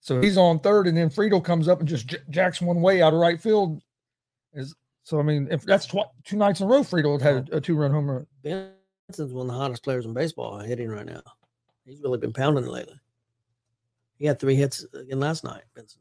So 0.00 0.20
he's 0.20 0.36
on 0.36 0.58
third, 0.60 0.86
and 0.86 0.96
then 0.96 1.08
Friedl 1.08 1.42
comes 1.42 1.68
up 1.68 1.80
and 1.80 1.88
just 1.88 2.08
j- 2.08 2.18
jacks 2.28 2.60
one 2.60 2.82
way 2.82 3.00
out 3.00 3.14
of 3.14 3.20
right 3.20 3.40
field. 3.40 3.80
Is 4.52 4.74
so 5.04 5.18
I 5.18 5.22
mean, 5.22 5.48
if 5.50 5.62
that's 5.64 5.86
tw- 5.86 6.10
two 6.24 6.36
nights 6.36 6.60
in 6.60 6.66
a 6.66 6.70
row, 6.70 6.80
Friedl 6.80 7.20
had 7.20 7.48
a, 7.50 7.56
a 7.56 7.60
two 7.60 7.76
run 7.76 7.90
home 7.90 8.10
run. 8.10 8.26
Benson's 8.42 9.32
one 9.32 9.46
of 9.46 9.52
the 9.52 9.58
hottest 9.58 9.82
players 9.82 10.04
in 10.06 10.12
baseball 10.12 10.58
hitting 10.58 10.88
right 10.88 11.06
now. 11.06 11.22
He's 11.84 12.00
really 12.00 12.18
been 12.18 12.32
pounding 12.32 12.64
it 12.64 12.70
lately. 12.70 12.98
He 14.18 14.26
had 14.26 14.38
three 14.38 14.54
hits 14.56 14.84
again 14.94 15.20
last 15.20 15.44
night. 15.44 15.62
Benson. 15.74 16.00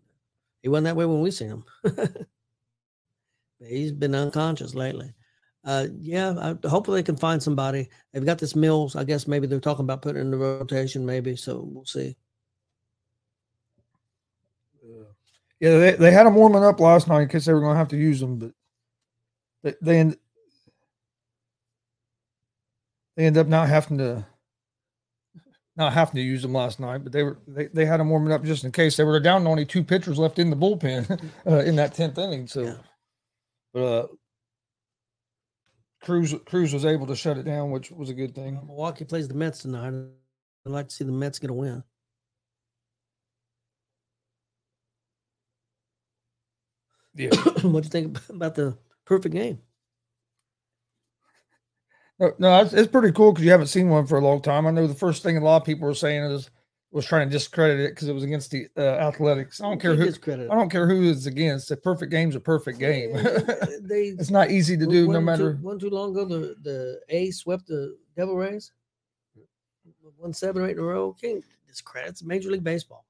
He 0.63 0.69
wasn't 0.69 0.85
that 0.85 0.95
way 0.95 1.05
when 1.05 1.19
we 1.19 1.29
seen 1.29 1.49
him. 1.49 1.65
He's 3.59 3.91
been 3.91 4.15
unconscious 4.15 4.73
lately. 4.73 5.13
Uh, 5.65 5.87
yeah, 5.99 6.55
I, 6.63 6.67
hopefully 6.67 6.99
they 6.99 7.05
can 7.05 7.17
find 7.17 7.43
somebody. 7.43 7.89
They've 8.11 8.25
got 8.25 8.39
this 8.39 8.55
Mills. 8.55 8.95
I 8.95 9.03
guess 9.03 9.27
maybe 9.27 9.45
they're 9.45 9.59
talking 9.59 9.85
about 9.85 10.01
putting 10.01 10.21
in 10.21 10.31
the 10.31 10.37
rotation. 10.37 11.05
Maybe 11.05 11.35
so. 11.35 11.67
We'll 11.69 11.85
see. 11.85 12.15
Yeah, 15.59 15.77
they, 15.77 15.91
they 15.91 16.11
had 16.11 16.25
them 16.25 16.35
warming 16.35 16.63
up 16.63 16.79
last 16.79 17.07
night 17.07 17.21
in 17.21 17.29
case 17.29 17.45
they 17.45 17.53
were 17.53 17.61
going 17.61 17.75
to 17.75 17.79
have 17.79 17.87
to 17.89 17.97
use 17.97 18.19
them, 18.19 18.37
but 18.37 18.51
they 19.63 19.75
they 19.81 19.99
end, 19.99 20.17
they 23.15 23.25
end 23.25 23.37
up 23.37 23.47
not 23.47 23.69
having 23.69 23.97
to 23.99 24.25
not 25.75 25.93
having 25.93 26.15
to 26.15 26.21
use 26.21 26.41
them 26.41 26.53
last 26.53 26.79
night. 26.79 27.03
But 27.03 27.11
they 27.11 27.23
were 27.23 27.37
they, 27.47 27.67
they 27.67 27.85
had 27.85 27.99
them 27.99 28.09
warming 28.09 28.33
up 28.33 28.43
just 28.43 28.63
in 28.63 28.71
case 28.71 28.97
they 28.97 29.03
were 29.03 29.19
down 29.19 29.43
to 29.43 29.49
only 29.49 29.65
two 29.65 29.83
pitchers 29.83 30.17
left 30.19 30.39
in 30.39 30.49
the 30.49 30.55
bullpen 30.55 31.29
uh, 31.47 31.59
in 31.59 31.75
that 31.77 31.93
tenth 31.93 32.17
inning. 32.17 32.47
So, 32.47 32.61
Yeah. 32.61 32.75
but 33.73 33.83
uh, 33.83 34.07
Cruz 36.01 36.35
Cruz 36.45 36.73
was 36.73 36.85
able 36.85 37.07
to 37.07 37.15
shut 37.15 37.37
it 37.37 37.43
down, 37.45 37.71
which 37.71 37.91
was 37.91 38.09
a 38.09 38.13
good 38.13 38.35
thing. 38.35 38.59
Milwaukee 38.65 39.05
plays 39.05 39.27
the 39.27 39.33
Mets 39.33 39.59
tonight. 39.59 39.93
I'd 40.65 40.71
like 40.71 40.89
to 40.89 40.95
see 40.95 41.03
the 41.03 41.11
Mets 41.11 41.39
get 41.39 41.49
a 41.49 41.53
win. 41.53 41.83
Yeah. 47.15 47.29
what 47.61 47.83
do 47.83 47.87
you 47.87 47.89
think 47.89 48.17
about 48.29 48.55
the 48.55 48.77
perfect 49.05 49.33
game? 49.33 49.59
No, 52.19 52.31
no, 52.37 52.61
it's, 52.61 52.73
it's 52.73 52.91
pretty 52.91 53.11
cool 53.11 53.31
because 53.31 53.45
you 53.45 53.51
haven't 53.51 53.67
seen 53.67 53.89
one 53.89 54.05
for 54.05 54.17
a 54.17 54.21
long 54.21 54.41
time. 54.41 54.67
I 54.67 54.71
know 54.71 54.87
the 54.87 54.93
first 54.93 55.23
thing 55.23 55.37
a 55.37 55.41
lot 55.41 55.57
of 55.57 55.65
people 55.65 55.87
were 55.87 55.95
saying 55.95 56.23
is 56.23 56.49
was 56.93 57.05
trying 57.07 57.27
to 57.27 57.31
discredit 57.31 57.79
it 57.79 57.89
because 57.89 58.07
it 58.07 58.13
was 58.13 58.23
against 58.23 58.51
the 58.51 58.67
uh, 58.77 58.81
Athletics. 58.81 59.59
I 59.59 59.63
don't 59.63 59.81
care 59.81 59.95
who. 59.95 60.03
I 60.03 60.55
don't 60.55 60.69
care 60.69 60.87
who 60.87 61.09
it's 61.09 61.25
against. 61.25 61.69
The 61.69 61.77
perfect 61.77 62.11
game's 62.11 62.35
a 62.35 62.39
perfect 62.39 62.79
game. 62.79 63.13
they 63.81 64.13
it's 64.19 64.29
not 64.29 64.51
easy 64.51 64.77
to 64.77 64.85
do, 64.85 65.07
no 65.07 65.19
matter. 65.19 65.57
Wasn't 65.61 65.81
too 65.81 65.89
long 65.89 66.11
ago, 66.11 66.25
the 66.25 66.55
the 66.61 67.01
A's 67.09 67.39
swept 67.39 67.67
the 67.67 67.97
Devil 68.15 68.37
Rays. 68.37 68.71
One 70.17 70.33
seven 70.33 70.61
or 70.61 70.67
eight 70.67 70.77
in 70.77 70.79
a 70.79 70.83
row. 70.83 71.13
Can't 71.19 71.43
discredit 71.67 72.11
it's 72.11 72.23
Major 72.23 72.51
League 72.51 72.63
Baseball. 72.63 73.05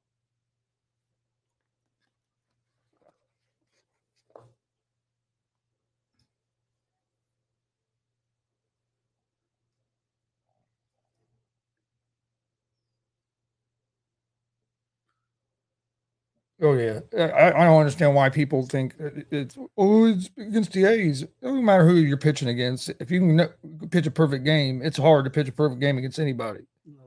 Oh 16.64 16.74
yeah, 16.76 17.02
I, 17.18 17.50
I 17.52 17.66
don't 17.66 17.80
understand 17.80 18.16
why 18.16 18.30
people 18.30 18.66
think 18.66 18.96
it's 18.98 19.58
oh 19.78 20.06
it's 20.06 20.30
against 20.38 20.72
the 20.72 20.86
A's. 20.86 21.24
It 21.24 21.42
doesn't 21.42 21.66
matter 21.66 21.86
who 21.86 21.96
you're 21.96 22.16
pitching 22.16 22.48
against. 22.48 22.90
If 23.02 23.12
you 23.12 23.20
can 23.20 23.90
pitch 23.90 24.08
a 24.08 24.12
perfect 24.12 24.46
game, 24.46 24.82
it's 24.82 24.98
hard 24.98 25.26
to 25.26 25.30
pitch 25.30 25.50
a 25.50 25.52
perfect 25.52 25.82
game 25.82 25.98
against 25.98 26.20
anybody. 26.20 26.62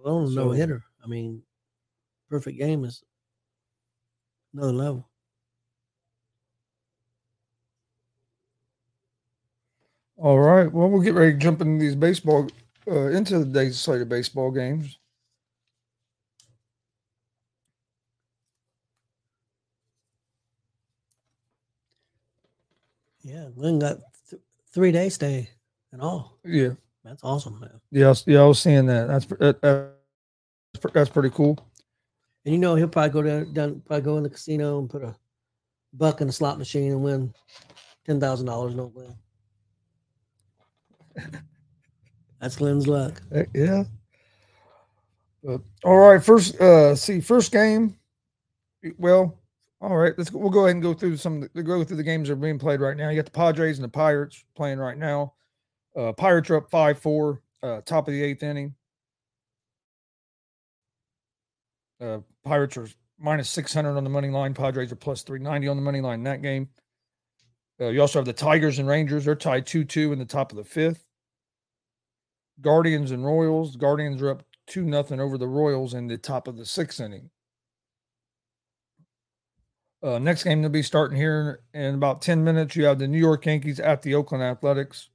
Alone 0.04 0.34
no 0.34 0.50
hitter. 0.50 0.84
I 1.02 1.06
mean, 1.06 1.40
perfect 2.28 2.58
game 2.58 2.84
is 2.84 3.02
another 4.52 4.75
level. 4.75 5.08
All 10.18 10.38
right. 10.38 10.70
Well, 10.70 10.90
we'll 10.90 11.00
get 11.00 11.14
ready 11.14 11.32
to 11.32 11.38
jump 11.38 11.62
into 11.62 11.82
these 11.82 11.94
baseball 11.94 12.48
uh, 12.86 13.08
into 13.08 13.38
the 13.38 13.46
day's 13.46 13.78
slate 13.78 14.02
of 14.02 14.10
baseball 14.10 14.50
games. 14.50 14.98
Yeah, 23.26 23.49
Glenn 23.56 23.80
got 23.80 23.99
th- 24.30 24.40
three 24.73 24.92
day 24.92 25.09
stay 25.09 25.50
and 25.90 26.00
all. 26.00 26.38
Yeah. 26.45 26.71
That's 27.04 27.25
awesome, 27.25 27.59
man. 27.61 27.80
Yeah, 27.90 28.06
I 28.06 28.09
was- 28.11 28.25
yeah, 28.26 28.40
I 28.40 28.47
was 28.47 28.61
seeing 28.61 28.87
that. 28.87 29.09
That's 29.09 29.26
that, 29.26 29.61
that- 29.62 29.92
that's 30.75 30.92
that's 30.92 31.11
pretty 31.11 31.30
cool. 31.30 31.59
And 32.45 32.54
you 32.54 32.61
know 32.61 32.76
he'll 32.76 32.87
probably 32.88 33.11
go 33.11 33.23
down, 33.23 33.52
down 33.52 33.83
probably 33.85 34.02
go 34.04 34.16
in 34.18 34.23
the 34.23 34.30
casino 34.30 34.78
and 34.78 34.88
put 34.88 35.02
a 35.02 35.16
buck 35.92 36.21
in 36.21 36.28
a 36.28 36.33
slot 36.33 36.59
machine 36.59 36.92
and 36.92 37.02
win 37.02 37.35
ten 38.04 38.21
thousand 38.21 38.47
dollars. 38.47 38.75
No 38.76 38.87
Glenn. 38.88 39.16
That's 42.40 42.56
Glenn's 42.56 42.87
luck. 42.87 43.21
Uh, 43.35 43.42
Yeah. 43.54 43.85
But, 45.42 45.61
all 45.85 45.97
right, 45.99 46.23
first 46.23 46.61
uh 46.61 46.95
see 46.95 47.21
first 47.21 47.50
game. 47.52 47.97
Well, 48.99 49.38
all 49.80 49.97
right, 49.97 50.14
let's 50.16 50.33
we'll 50.33 50.50
go 50.50 50.64
ahead 50.64 50.76
and 50.76 50.83
go 50.83 50.95
through 50.95 51.16
some 51.16 51.49
the 51.54 51.62
go 51.62 51.85
through 51.85 51.99
the 51.99 52.02
games 52.02 52.28
that 52.28 52.35
are 52.35 52.37
being 52.37 52.59
played 52.59 52.80
right 52.80 52.97
now. 52.97 53.11
You 53.11 53.16
got 53.16 53.26
the 53.26 53.30
Padres 53.30 53.78
and 53.78 53.85
the 53.85 53.88
Pirates 53.88 54.45
playing 54.54 54.78
right 54.78 54.97
now. 54.97 55.35
Uh 55.97 56.12
Pirates 56.12 56.50
are 56.50 56.56
up 56.56 56.71
5-4, 56.71 57.38
uh 57.62 57.80
top 57.83 58.09
of 58.09 58.14
the 58.14 58.23
8th 58.23 58.42
inning. 58.42 58.75
Uh 62.00 62.18
Pirates 62.45 62.76
are 62.76 62.88
minus 63.18 63.50
600 63.50 63.97
on 63.97 64.04
the 64.04 64.11
money 64.11 64.28
line, 64.28 64.54
Padres 64.54 64.92
are 64.92 64.97
plus 64.97 65.23
390 65.23 65.68
on 65.68 65.76
the 65.76 65.83
money 65.83 66.00
line 66.00 66.21
in 66.21 66.25
that 66.25 66.42
game. 66.42 66.68
Uh, 67.78 67.88
you 67.88 68.00
also 68.00 68.18
have 68.18 68.26
the 68.26 68.33
Tigers 68.33 68.78
and 68.78 68.88
Rangers, 68.88 69.26
they're 69.26 69.35
tied 69.35 69.66
2-2 69.66 70.12
in 70.12 70.18
the 70.18 70.25
top 70.25 70.50
of 70.50 70.56
the 70.56 70.64
5th. 70.64 71.00
Guardians 72.61 73.11
and 73.11 73.25
Royals. 73.25 73.76
Guardians 73.76 74.23
are 74.23 74.30
up 74.30 74.42
two 74.66 74.85
nothing 74.85 75.21
over 75.21 75.38
the 75.38 75.47
Royals 75.49 75.95
in 75.95 76.06
the 76.06 76.16
top 76.16 76.49
of 76.49 76.56
the 76.56 76.66
sixth 76.66 77.00
inning. 77.00 77.30
Uh, 80.02 80.18
next 80.18 80.44
game 80.44 80.62
to 80.62 80.68
be 80.68 80.82
starting 80.82 81.16
here 81.16 81.60
in 81.72 81.94
about 81.94 82.22
ten 82.22 82.44
minutes. 82.44 82.76
You 82.76 82.84
have 82.84 82.98
the 82.98 83.08
New 83.08 83.18
York 83.18 83.46
Yankees 83.46 83.80
at 83.80 84.02
the 84.02 84.14
Oakland 84.14 84.44
Athletics. 84.44 85.10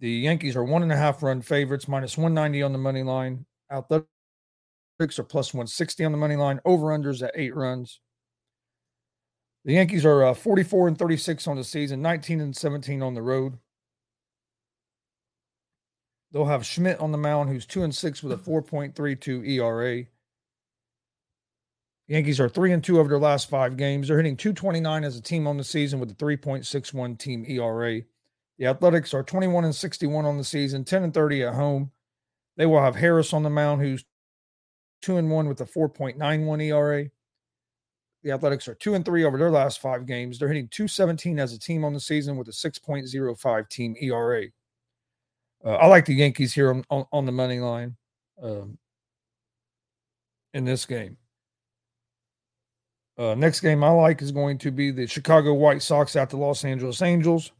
The 0.00 0.10
Yankees 0.10 0.56
are 0.56 0.64
one 0.64 0.82
and 0.82 0.92
a 0.92 0.96
half 0.96 1.22
run 1.22 1.40
favorites, 1.40 1.88
minus 1.88 2.18
one 2.18 2.34
ninety 2.34 2.62
on 2.62 2.72
the 2.72 2.78
money 2.78 3.02
line. 3.02 3.46
Athletics 3.70 4.06
are 5.18 5.24
plus 5.24 5.54
one 5.54 5.66
sixty 5.66 6.04
on 6.04 6.12
the 6.12 6.18
money 6.18 6.36
line. 6.36 6.60
Over 6.64 6.88
unders 6.88 7.22
at 7.22 7.32
eight 7.34 7.56
runs. 7.56 8.00
The 9.64 9.74
Yankees 9.74 10.04
are 10.04 10.24
uh, 10.24 10.34
forty 10.34 10.62
four 10.62 10.86
and 10.86 10.98
thirty 10.98 11.16
six 11.16 11.48
on 11.48 11.56
the 11.56 11.64
season, 11.64 12.02
nineteen 12.02 12.40
and 12.40 12.54
seventeen 12.54 13.02
on 13.02 13.14
the 13.14 13.22
road. 13.22 13.58
They'll 16.34 16.46
have 16.46 16.66
Schmidt 16.66 16.98
on 16.98 17.12
the 17.12 17.18
mound, 17.18 17.48
who's 17.48 17.64
two 17.64 17.84
and 17.84 17.94
six 17.94 18.20
with 18.20 18.32
a 18.32 18.36
4.32 18.36 19.48
ERA. 19.48 20.04
Yankees 22.06 22.38
are 22.38 22.48
three 22.48 22.72
and 22.72 22.84
two 22.84 22.98
over 22.98 23.08
their 23.08 23.18
last 23.18 23.48
five 23.48 23.76
games. 23.76 24.08
They're 24.08 24.18
hitting 24.18 24.36
229 24.36 25.04
as 25.04 25.16
a 25.16 25.22
team 25.22 25.46
on 25.46 25.56
the 25.56 25.64
season 25.64 26.00
with 26.00 26.10
a 26.10 26.14
3.61 26.14 27.18
team 27.18 27.44
ERA. 27.48 28.02
The 28.58 28.66
Athletics 28.66 29.14
are 29.14 29.22
21 29.22 29.64
and 29.64 29.74
61 29.74 30.26
on 30.26 30.36
the 30.36 30.44
season, 30.44 30.84
10 30.84 31.04
and 31.04 31.14
30 31.14 31.44
at 31.44 31.54
home. 31.54 31.90
They 32.56 32.66
will 32.66 32.80
have 32.80 32.94
Harris 32.94 33.32
on 33.32 33.42
the 33.42 33.50
mound, 33.50 33.80
who's 33.80 34.04
two 35.02 35.16
and 35.16 35.30
one 35.30 35.48
with 35.48 35.60
a 35.60 35.64
4.91 35.64 36.62
ERA. 36.62 37.10
The 38.22 38.30
Athletics 38.30 38.68
are 38.68 38.74
two 38.74 38.94
and 38.94 39.04
three 39.04 39.24
over 39.24 39.36
their 39.36 39.50
last 39.50 39.80
five 39.80 40.06
games. 40.06 40.38
They're 40.38 40.48
hitting 40.48 40.68
217 40.68 41.38
as 41.38 41.52
a 41.52 41.58
team 41.58 41.84
on 41.84 41.94
the 41.94 42.00
season 42.00 42.36
with 42.36 42.48
a 42.48 42.52
6.05 42.52 43.68
team 43.68 43.96
ERA. 44.00 44.44
Uh, 45.64 45.74
I 45.74 45.86
like 45.86 46.04
the 46.04 46.14
Yankees 46.14 46.54
here 46.54 46.70
on, 46.70 46.84
on, 46.90 47.06
on 47.12 47.26
the 47.26 47.32
money 47.32 47.60
line 47.60 47.96
um, 48.42 48.78
in 50.52 50.64
this 50.64 50.84
game. 50.86 51.16
Uh, 53.16 53.34
next 53.34 53.60
game 53.60 53.84
I 53.84 53.90
like 53.90 54.20
is 54.22 54.32
going 54.32 54.58
to 54.58 54.72
be 54.72 54.90
the 54.90 55.06
Chicago 55.06 55.54
White 55.54 55.82
Sox 55.82 56.16
at 56.16 56.30
the 56.30 56.36
Los 56.36 56.64
Angeles 56.64 57.00
Angels. 57.00 57.52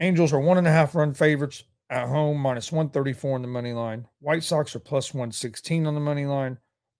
Angels 0.00 0.32
are 0.32 0.40
one 0.40 0.58
and 0.58 0.66
a 0.66 0.70
half 0.70 0.94
run 0.94 1.14
favorites 1.14 1.64
at 1.90 2.08
home, 2.08 2.38
minus 2.38 2.70
134 2.70 3.36
on 3.36 3.42
the 3.42 3.48
money 3.48 3.72
line. 3.72 4.06
White 4.20 4.44
Sox 4.44 4.76
are 4.76 4.80
plus 4.80 5.14
116 5.14 5.86
on 5.86 5.94
the 5.94 6.00
money 6.00 6.26
line. 6.26 6.58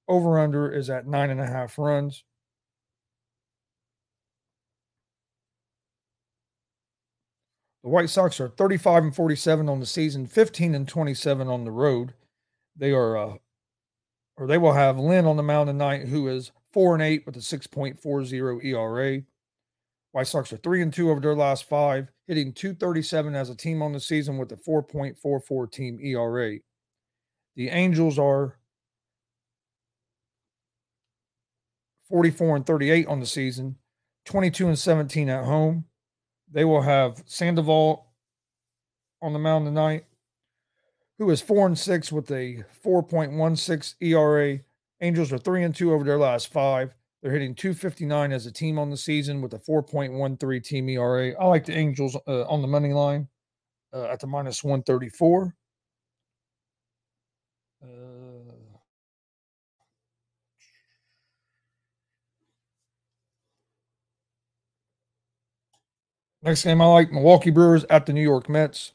Over 0.09 0.39
under 0.39 0.73
is 0.73 0.89
at 0.89 1.07
nine 1.07 1.29
and 1.29 1.41
a 1.41 1.47
half 1.47 1.79
runs. 1.79 2.25
The 7.83 7.91
White 7.91 8.11
Sox 8.11 8.41
are 8.41 8.49
35 8.49 9.03
and 9.05 9.15
47 9.15 9.69
on 9.69 9.79
the 9.79 9.87
season, 9.87 10.27
15 10.27 10.75
and 10.75 10.89
27 10.89 11.49
on 11.49 11.65
the 11.65 11.71
road. 11.71 12.15
They 12.75 12.93
are, 12.93 13.17
uh, 13.17 13.35
or 14.37 14.47
they 14.47 14.59
will 14.59 14.73
have 14.73 14.99
Lynn 14.99 15.27
on 15.27 15.37
the 15.37 15.43
mound 15.43 15.69
tonight, 15.69 16.09
who 16.09 16.27
is 16.29 16.51
four 16.73 16.95
and 16.95 17.03
eight 17.03 17.25
with 17.27 17.37
a 17.37 17.41
6.40 17.41 18.65
ERA. 18.65 19.23
White 20.13 20.27
Sox 20.27 20.53
are 20.53 20.57
three 20.57 20.83
and 20.83 20.93
two 20.93 21.11
over 21.11 21.21
their 21.21 21.37
last 21.37 21.65
five, 21.65 22.11
hitting 22.27 22.53
237 22.53 23.35
as 23.35 23.51
a 23.51 23.55
team 23.55 23.83
on 23.83 23.93
the 23.93 24.01
season 24.01 24.39
with 24.39 24.51
a 24.53 24.57
4.44 24.57 25.71
team 25.71 25.99
ERA. 26.01 26.59
The 27.57 27.69
Angels 27.69 28.19
are 28.19 28.59
44 32.09 32.57
and 32.57 32.67
38 32.67 33.07
on 33.07 33.21
the 33.21 33.27
season, 33.27 33.77
22 34.25 34.69
and 34.69 34.79
17 34.79 35.29
at 35.29 35.45
home. 35.45 35.85
They 36.51 36.65
will 36.65 36.83
have 36.83 37.23
Sandoval 37.27 38.07
on 39.21 39.33
the 39.33 39.39
mound 39.39 39.67
tonight, 39.67 40.05
who 41.19 41.29
is 41.31 41.43
four 41.43 41.67
and 41.67 41.79
six 41.79 42.11
with 42.11 42.31
a 42.31 42.65
4.16 42.85 43.95
ERA. 44.01 44.61
Angels 45.01 45.33
are 45.33 45.39
three 45.39 45.63
and 45.63 45.75
two 45.75 45.93
over 45.93 46.05
their 46.05 46.19
last 46.19 46.53
five. 46.53 46.93
They're 47.23 47.33
hitting 47.33 47.55
259 47.55 48.33
as 48.33 48.47
a 48.47 48.53
team 48.53 48.79
on 48.79 48.91
the 48.91 48.97
season 48.97 49.41
with 49.41 49.55
a 49.55 49.59
4.13 49.59 50.63
team 50.63 50.89
ERA. 50.89 51.33
I 51.41 51.47
like 51.47 51.65
the 51.65 51.77
Angels 51.77 52.17
uh, 52.27 52.45
on 52.47 52.63
the 52.63 52.69
money 52.69 52.93
line 52.93 53.29
uh, 53.93 54.05
at 54.05 54.21
the 54.21 54.27
minus 54.27 54.63
134. 54.63 55.55
Uh, 57.83 57.87
next 66.43 66.65
game, 66.65 66.81
I 66.81 66.87
like 66.87 67.13
Milwaukee 67.13 67.51
Brewers 67.51 67.85
at 67.91 68.07
the 68.07 68.13
New 68.13 68.23
York 68.23 68.49
Mets. 68.49 68.93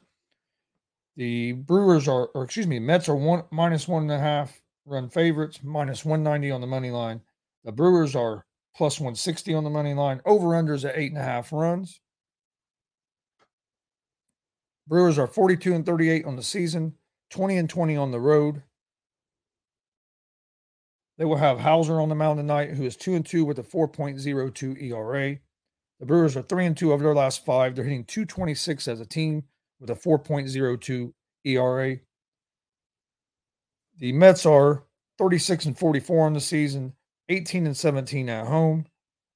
The 1.15 1.53
Brewers 1.53 2.07
are, 2.07 2.27
or 2.27 2.43
excuse 2.43 2.67
me, 2.67 2.79
Mets 2.79 3.07
are 3.07 3.15
one 3.15 3.43
minus 3.51 3.87
one 3.87 4.03
and 4.03 4.11
a 4.11 4.19
half 4.19 4.62
run 4.85 5.09
favorites, 5.09 5.59
minus 5.63 6.05
190 6.05 6.51
on 6.51 6.61
the 6.61 6.67
money 6.67 6.91
line. 6.91 7.21
The 7.63 7.71
Brewers 7.71 8.15
are 8.15 8.45
plus 8.75 8.99
160 8.99 9.53
on 9.53 9.63
the 9.63 9.69
money 9.69 9.93
line. 9.93 10.21
Over 10.25 10.47
unders 10.49 10.87
at 10.87 10.97
eight 10.97 11.11
and 11.11 11.21
a 11.21 11.23
half 11.23 11.53
runs. 11.53 12.01
Brewers 14.87 15.17
are 15.17 15.27
42 15.27 15.73
and 15.73 15.85
38 15.85 16.25
on 16.25 16.35
the 16.35 16.43
season, 16.43 16.95
20 17.29 17.57
and 17.57 17.69
20 17.69 17.95
on 17.95 18.11
the 18.11 18.19
road. 18.19 18.63
They 21.17 21.25
will 21.25 21.37
have 21.37 21.59
Houser 21.59 22.01
on 22.01 22.09
the 22.09 22.15
mound 22.15 22.39
tonight, 22.39 22.71
who 22.71 22.83
is 22.83 22.97
2 22.97 23.15
and 23.15 23.25
2 23.25 23.45
with 23.45 23.59
a 23.59 23.63
4.02 23.63 24.81
ERA. 24.81 25.37
The 25.99 26.05
Brewers 26.05 26.35
are 26.35 26.41
3 26.41 26.65
and 26.65 26.77
2 26.77 26.91
over 26.91 27.03
their 27.03 27.15
last 27.15 27.45
five. 27.45 27.75
They're 27.75 27.85
hitting 27.85 28.03
226 28.03 28.87
as 28.87 28.99
a 28.99 29.05
team 29.05 29.43
with 29.79 29.89
a 29.89 29.95
4.02 29.95 31.13
ERA. 31.45 31.97
The 34.03 34.11
Mets 34.11 34.45
are 34.45 34.83
36 35.17 35.65
and 35.65 35.79
44 35.79 36.25
on 36.25 36.33
the 36.33 36.41
season, 36.41 36.91
18 37.29 37.65
and 37.65 37.77
17 37.77 38.27
at 38.27 38.47
home. 38.47 38.85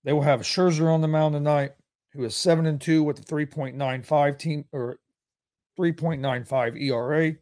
They 0.04 0.12
will 0.12 0.24
have 0.24 0.42
Scherzer 0.42 0.94
on 0.94 1.00
the 1.00 1.08
mound 1.08 1.36
tonight, 1.36 1.72
who 2.12 2.26
is 2.26 2.36
7 2.36 2.66
and 2.66 2.82
2 2.82 3.02
with 3.02 3.20
a 3.20 3.22
3.95 3.22 4.38
team 4.38 4.66
or 4.74 5.00
3.95 5.80 6.82
ERA. 6.82 7.36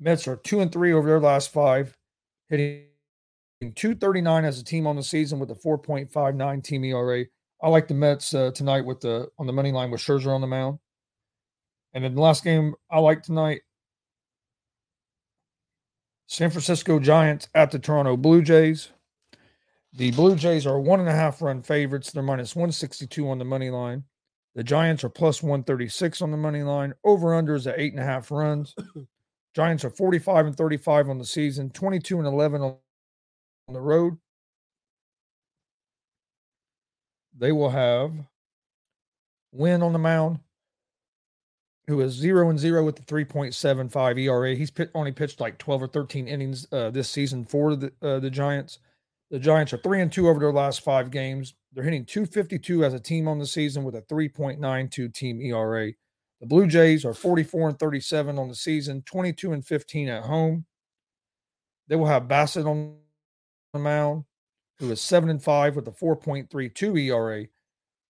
Mets 0.00 0.28
are 0.28 0.36
2 0.36 0.60
and 0.60 0.70
3 0.70 0.92
over 0.92 1.08
their 1.08 1.18
last 1.18 1.50
5, 1.50 1.96
hitting 2.50 2.84
239 3.62 4.44
as 4.44 4.60
a 4.60 4.64
team 4.64 4.86
on 4.86 4.96
the 4.96 5.02
season 5.02 5.38
with 5.38 5.50
a 5.50 5.54
4.59 5.54 6.62
team 6.62 6.84
ERA. 6.84 7.24
I 7.62 7.68
like 7.70 7.88
the 7.88 7.94
Mets 7.94 8.34
uh, 8.34 8.50
tonight 8.50 8.84
with 8.84 9.00
the 9.00 9.30
on 9.38 9.46
the 9.46 9.54
money 9.54 9.72
line 9.72 9.90
with 9.90 10.02
Scherzer 10.02 10.34
on 10.34 10.42
the 10.42 10.46
mound. 10.46 10.78
And 11.94 12.04
then 12.04 12.14
the 12.14 12.20
last 12.20 12.44
game 12.44 12.74
I 12.90 12.98
like 12.98 13.22
tonight, 13.22 13.62
San 16.30 16.48
Francisco 16.48 17.00
Giants 17.00 17.48
at 17.56 17.72
the 17.72 17.78
Toronto 17.80 18.16
Blue 18.16 18.40
Jays. 18.40 18.90
The 19.92 20.12
Blue 20.12 20.36
Jays 20.36 20.64
are 20.64 20.78
one 20.78 21.00
and 21.00 21.08
a 21.08 21.12
half 21.12 21.42
run 21.42 21.60
favorites. 21.60 22.12
They're 22.12 22.22
minus 22.22 22.54
162 22.54 23.28
on 23.28 23.40
the 23.40 23.44
money 23.44 23.68
line. 23.68 24.04
The 24.54 24.62
Giants 24.62 25.02
are 25.02 25.08
plus 25.08 25.42
136 25.42 26.22
on 26.22 26.30
the 26.30 26.36
money 26.36 26.62
line. 26.62 26.94
Over 27.02 27.30
unders 27.30 27.66
at 27.66 27.80
eight 27.80 27.94
and 27.94 28.00
a 28.00 28.04
half 28.04 28.30
runs. 28.30 28.76
Giants 29.56 29.84
are 29.84 29.90
45 29.90 30.46
and 30.46 30.56
35 30.56 31.10
on 31.10 31.18
the 31.18 31.24
season, 31.24 31.68
22 31.70 32.18
and 32.18 32.28
11 32.28 32.62
on 32.62 32.76
the 33.72 33.80
road. 33.80 34.16
They 37.36 37.50
will 37.50 37.70
have 37.70 38.12
Winn 39.50 39.82
on 39.82 39.92
the 39.92 39.98
mound, 39.98 40.38
who 41.86 42.00
is 42.00 42.12
zero 42.12 42.50
and 42.50 42.58
zero 42.58 42.84
with 42.84 42.96
the 42.96 43.02
3.75 43.02 44.18
ERA. 44.20 44.54
He's 44.54 44.70
pit, 44.70 44.90
only 44.94 45.12
pitched 45.12 45.40
like 45.40 45.58
12 45.58 45.82
or 45.82 45.88
13 45.88 46.28
innings 46.28 46.66
uh, 46.72 46.90
this 46.90 47.08
season 47.08 47.44
for 47.44 47.76
the 47.76 47.92
uh, 48.02 48.20
the 48.20 48.30
Giants. 48.30 48.78
The 49.30 49.38
Giants 49.38 49.72
are 49.72 49.78
three 49.78 50.00
and 50.00 50.12
two 50.12 50.28
over 50.28 50.40
their 50.40 50.52
last 50.52 50.82
five 50.82 51.10
games. 51.10 51.54
They're 51.72 51.84
hitting 51.84 52.04
252 52.04 52.84
as 52.84 52.94
a 52.94 53.00
team 53.00 53.28
on 53.28 53.38
the 53.38 53.46
season 53.46 53.84
with 53.84 53.94
a 53.94 54.02
3.92 54.02 55.14
team 55.14 55.40
ERA. 55.40 55.92
The 56.40 56.46
Blue 56.46 56.66
Jays 56.66 57.04
are 57.04 57.14
44 57.14 57.68
and 57.68 57.78
37 57.78 58.38
on 58.38 58.48
the 58.48 58.54
season, 58.54 59.02
22 59.02 59.52
and 59.52 59.64
15 59.64 60.08
at 60.08 60.24
home. 60.24 60.64
They 61.86 61.96
will 61.96 62.06
have 62.06 62.28
Bassitt 62.28 62.66
on 62.66 62.96
the 63.72 63.78
mound, 63.78 64.24
who 64.78 64.90
is 64.90 65.00
seven 65.00 65.28
and 65.28 65.42
five 65.42 65.76
with 65.76 65.86
a 65.86 65.92
4.32 65.92 66.98
ERA. 67.06 67.46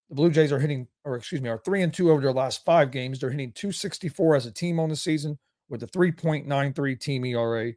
The 0.08 0.14
Blue 0.14 0.30
Jays 0.30 0.52
are 0.52 0.60
hitting, 0.60 0.86
or 1.04 1.16
excuse 1.16 1.40
me, 1.40 1.48
are 1.48 1.58
three 1.64 1.82
and 1.82 1.92
two 1.92 2.10
over 2.10 2.20
their 2.20 2.32
last 2.32 2.64
five 2.64 2.90
games. 2.90 3.18
They're 3.18 3.30
hitting 3.30 3.52
264 3.52 4.36
as 4.36 4.46
a 4.46 4.50
team 4.50 4.78
on 4.78 4.88
the 4.88 4.96
season 4.96 5.38
with 5.68 5.82
a 5.82 5.86
3.93 5.86 7.00
team 7.00 7.24
ERA. 7.24 7.72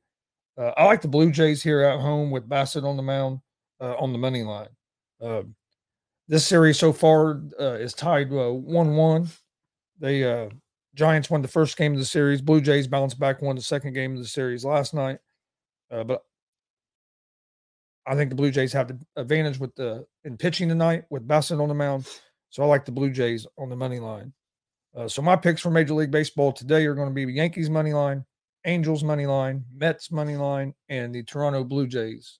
Uh, 0.57 0.71
I 0.77 0.85
like 0.85 1.01
the 1.01 1.07
Blue 1.07 1.31
Jays 1.31 1.63
here 1.63 1.81
at 1.81 1.99
home 1.99 2.31
with 2.31 2.49
Bassitt 2.49 2.83
on 2.83 2.97
the 2.97 3.03
mound 3.03 3.39
uh, 3.79 3.95
on 3.95 4.11
the 4.11 4.19
money 4.19 4.43
line. 4.43 4.69
Uh, 5.21 5.43
this 6.27 6.45
series 6.45 6.77
so 6.77 6.93
far 6.93 7.41
uh, 7.59 7.73
is 7.73 7.93
tied 7.93 8.31
uh, 8.31 8.51
one-one. 8.51 9.29
They 9.99 10.23
uh, 10.23 10.49
Giants 10.95 11.29
won 11.29 11.41
the 11.41 11.47
first 11.47 11.77
game 11.77 11.93
of 11.93 11.99
the 11.99 12.05
series. 12.05 12.41
Blue 12.41 12.61
Jays 12.61 12.87
bounced 12.87 13.19
back, 13.19 13.41
won 13.41 13.55
the 13.55 13.61
second 13.61 13.93
game 13.93 14.13
of 14.13 14.19
the 14.19 14.27
series 14.27 14.65
last 14.65 14.93
night. 14.93 15.19
but 15.89 16.23
I 18.05 18.15
think 18.15 18.29
the 18.29 18.35
Blue 18.35 18.51
Jays 18.51 18.73
have 18.73 18.89
the 18.89 18.99
advantage 19.15 19.59
with 19.59 19.73
the 19.75 20.05
in 20.23 20.37
pitching 20.37 20.69
tonight 20.69 21.05
with 21.09 21.27
Bassitt 21.27 21.61
on 21.61 21.69
the 21.69 21.73
mound. 21.73 22.07
So 22.53 22.61
I 22.61 22.67
like 22.67 22.85
the 22.85 22.91
Blue 22.91 23.09
Jays 23.09 23.47
on 23.57 23.69
the 23.69 23.75
money 23.75 23.99
line. 23.99 24.31
so 25.07 25.23
my 25.23 25.35
picks 25.35 25.59
for 25.59 25.71
Major 25.71 25.95
League 25.95 26.11
Baseball 26.11 26.53
today 26.53 26.85
are 26.85 26.93
going 26.93 27.09
to 27.09 27.13
be 27.13 27.33
Yankees 27.33 27.67
money 27.67 27.93
line, 27.93 28.23
Angels 28.65 29.03
money 29.03 29.25
line, 29.25 29.65
Mets 29.75 30.11
money 30.11 30.37
line, 30.37 30.75
and 30.87 31.15
the 31.15 31.23
Toronto 31.23 31.63
Blue 31.63 31.87
Jays 31.87 32.37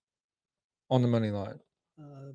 on 0.92 1.02
the 1.02 1.08
money 1.08 1.32
line. 1.32 1.60
Uh, 2.00 2.34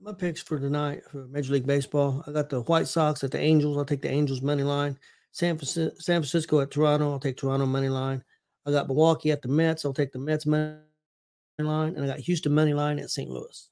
my 0.00 0.12
picks 0.12 0.40
for 0.40 0.60
tonight 0.60 1.02
for 1.10 1.26
Major 1.26 1.54
League 1.54 1.66
Baseball, 1.66 2.22
I 2.24 2.30
got 2.30 2.50
the 2.50 2.60
White 2.60 2.86
Sox 2.86 3.24
at 3.24 3.32
the 3.32 3.40
Angels. 3.40 3.76
I'll 3.76 3.84
take 3.84 4.02
the 4.02 4.08
Angels 4.08 4.42
money 4.42 4.62
line. 4.62 4.96
San 5.32 5.58
San 5.58 5.90
Francisco 5.98 6.60
at 6.60 6.70
Toronto. 6.70 7.10
I'll 7.10 7.18
take 7.18 7.36
Toronto 7.36 7.66
money 7.66 7.88
line. 7.88 8.22
I 8.64 8.70
got 8.70 8.86
Milwaukee 8.86 9.32
at 9.32 9.42
the 9.42 9.48
Mets. 9.48 9.84
I'll 9.84 9.92
take 9.92 10.12
the 10.12 10.20
Mets 10.20 10.46
money 10.46 10.76
line, 11.58 11.96
and 11.96 12.04
I 12.04 12.06
got 12.06 12.20
Houston 12.20 12.54
money 12.54 12.74
line 12.74 13.00
at 13.00 13.10
St. 13.10 13.28
Louis. 13.28 13.70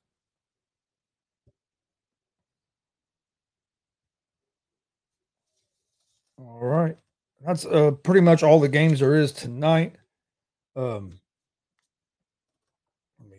All 6.38 6.60
right 6.60 6.96
that's 7.44 7.66
uh, 7.66 7.90
pretty 8.02 8.20
much 8.20 8.42
all 8.42 8.58
the 8.58 8.68
games 8.68 9.00
there 9.00 9.14
is 9.14 9.32
tonight. 9.32 9.94
Um, 10.76 11.20
me... 13.20 13.36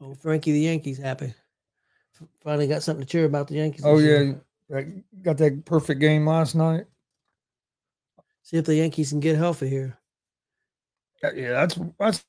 Oh, 0.00 0.14
Frankie, 0.14 0.52
the 0.52 0.60
Yankees 0.60 0.98
happy. 0.98 1.32
Finally 2.42 2.66
got 2.66 2.82
something 2.82 3.04
to 3.04 3.10
cheer 3.10 3.24
about 3.24 3.46
the 3.46 3.54
Yankees. 3.54 3.82
Oh 3.84 3.98
yeah, 3.98 4.32
got 5.22 5.36
that 5.38 5.64
perfect 5.64 6.00
game 6.00 6.26
last 6.26 6.54
night. 6.54 6.86
See 8.42 8.56
if 8.56 8.64
the 8.64 8.76
Yankees 8.76 9.10
can 9.10 9.20
get 9.20 9.36
healthy 9.36 9.68
here. 9.68 9.98
Yeah, 11.22 11.52
that's 11.52 11.78
that's 11.98 12.24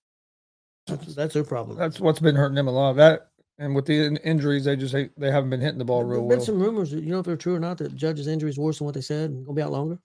that's, 0.87 1.15
that's 1.15 1.33
their 1.33 1.43
problem. 1.43 1.77
That's 1.77 1.99
what's 1.99 2.19
been 2.19 2.35
hurting 2.35 2.55
them 2.55 2.67
a 2.67 2.71
lot. 2.71 2.97
That 2.97 3.29
and 3.59 3.75
with 3.75 3.85
the 3.85 4.19
injuries, 4.23 4.65
they 4.65 4.75
just 4.75 4.93
they 4.93 5.31
haven't 5.31 5.49
been 5.49 5.61
hitting 5.61 5.79
the 5.79 5.85
ball 5.85 6.03
real 6.03 6.19
There's 6.19 6.27
well. 6.27 6.37
Been 6.37 6.45
some 6.45 6.59
rumors, 6.59 6.91
you 6.91 7.01
know, 7.01 7.19
if 7.19 7.25
they're 7.25 7.37
true 7.37 7.55
or 7.55 7.59
not, 7.59 7.77
that 7.79 7.95
Judge's 7.95 8.27
injury 8.27 8.49
is 8.49 8.57
worse 8.57 8.77
than 8.77 8.85
what 8.85 8.93
they 8.93 9.01
said 9.01 9.31
and 9.31 9.45
gonna 9.45 9.55
be 9.55 9.61
out 9.61 9.71
longer 9.71 9.99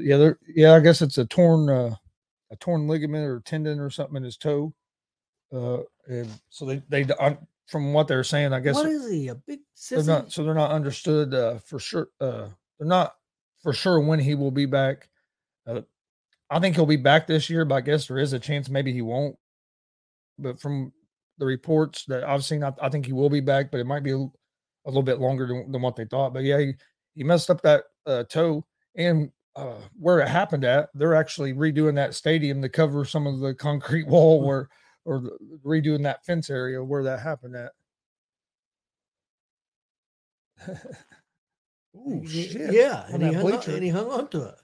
yeah, 0.00 0.16
there. 0.16 0.38
Yeah, 0.46 0.74
I 0.74 0.80
guess 0.80 1.02
it's 1.02 1.18
a 1.18 1.26
torn 1.26 1.68
uh, 1.68 1.94
a 2.50 2.56
torn 2.56 2.88
ligament 2.88 3.24
or 3.24 3.40
tendon 3.40 3.80
or 3.80 3.90
something 3.90 4.16
in 4.16 4.22
his 4.22 4.36
toe. 4.36 4.72
Uh, 5.52 5.78
and 6.06 6.28
so 6.50 6.66
they 6.66 6.82
they 6.88 7.06
from 7.66 7.92
what 7.92 8.08
they're 8.08 8.24
saying, 8.24 8.52
I 8.52 8.60
guess 8.60 8.74
what 8.74 8.86
is 8.86 9.10
he 9.10 9.28
a 9.28 9.34
big 9.34 9.60
They're 9.90 10.02
not 10.02 10.32
so 10.32 10.44
they're 10.44 10.54
not 10.54 10.70
understood 10.70 11.34
uh, 11.34 11.58
for 11.58 11.78
sure. 11.78 12.08
Uh, 12.20 12.48
they're 12.78 12.88
not 12.88 13.14
for 13.62 13.72
sure 13.72 14.00
when 14.00 14.18
he 14.18 14.34
will 14.34 14.50
be 14.50 14.66
back. 14.66 15.08
Uh, 15.66 15.82
I 16.50 16.60
think 16.60 16.76
he'll 16.76 16.86
be 16.86 16.96
back 16.96 17.26
this 17.26 17.50
year, 17.50 17.64
but 17.64 17.74
I 17.76 17.80
guess 17.82 18.06
there 18.06 18.18
is 18.18 18.32
a 18.32 18.38
chance 18.38 18.68
maybe 18.68 18.92
he 18.92 19.02
won't. 19.02 19.36
But 20.38 20.60
from 20.60 20.92
the 21.38 21.46
reports 21.46 22.04
that 22.06 22.24
I've 22.24 22.44
seen, 22.44 22.62
I, 22.62 22.72
I 22.80 22.88
think 22.88 23.06
he 23.06 23.12
will 23.12 23.30
be 23.30 23.40
back, 23.40 23.70
but 23.70 23.80
it 23.80 23.86
might 23.86 24.02
be 24.02 24.12
a, 24.12 24.16
a 24.16 24.88
little 24.88 25.02
bit 25.02 25.20
longer 25.20 25.46
than, 25.46 25.70
than, 25.70 25.82
what 25.82 25.96
they 25.96 26.04
thought. 26.04 26.34
But 26.34 26.44
yeah, 26.44 26.58
he, 26.58 26.74
he 27.14 27.24
messed 27.24 27.50
up 27.50 27.62
that 27.62 27.84
uh, 28.06 28.24
toe, 28.24 28.64
and 28.96 29.30
uh, 29.56 29.74
where 29.98 30.20
it 30.20 30.28
happened 30.28 30.64
at, 30.64 30.88
they're 30.94 31.14
actually 31.14 31.52
redoing 31.52 31.94
that 31.96 32.14
stadium 32.14 32.62
to 32.62 32.68
cover 32.68 33.04
some 33.04 33.26
of 33.26 33.40
the 33.40 33.54
concrete 33.54 34.06
wall 34.08 34.44
where 34.44 34.68
or 35.04 35.20
the, 35.20 35.38
redoing 35.64 36.02
that 36.02 36.24
fence 36.24 36.50
area 36.50 36.82
where 36.84 37.04
that 37.04 37.20
happened 37.20 37.56
at. 37.56 37.72
oh 41.96 42.26
shit. 42.26 42.72
Yeah, 42.72 43.04
and 43.08 43.22
he, 43.22 43.32
hung 43.32 43.52
on, 43.52 43.70
and 43.70 43.82
he 43.82 43.88
hung 43.88 44.10
on 44.10 44.28
to 44.28 44.42
it. 44.48 44.54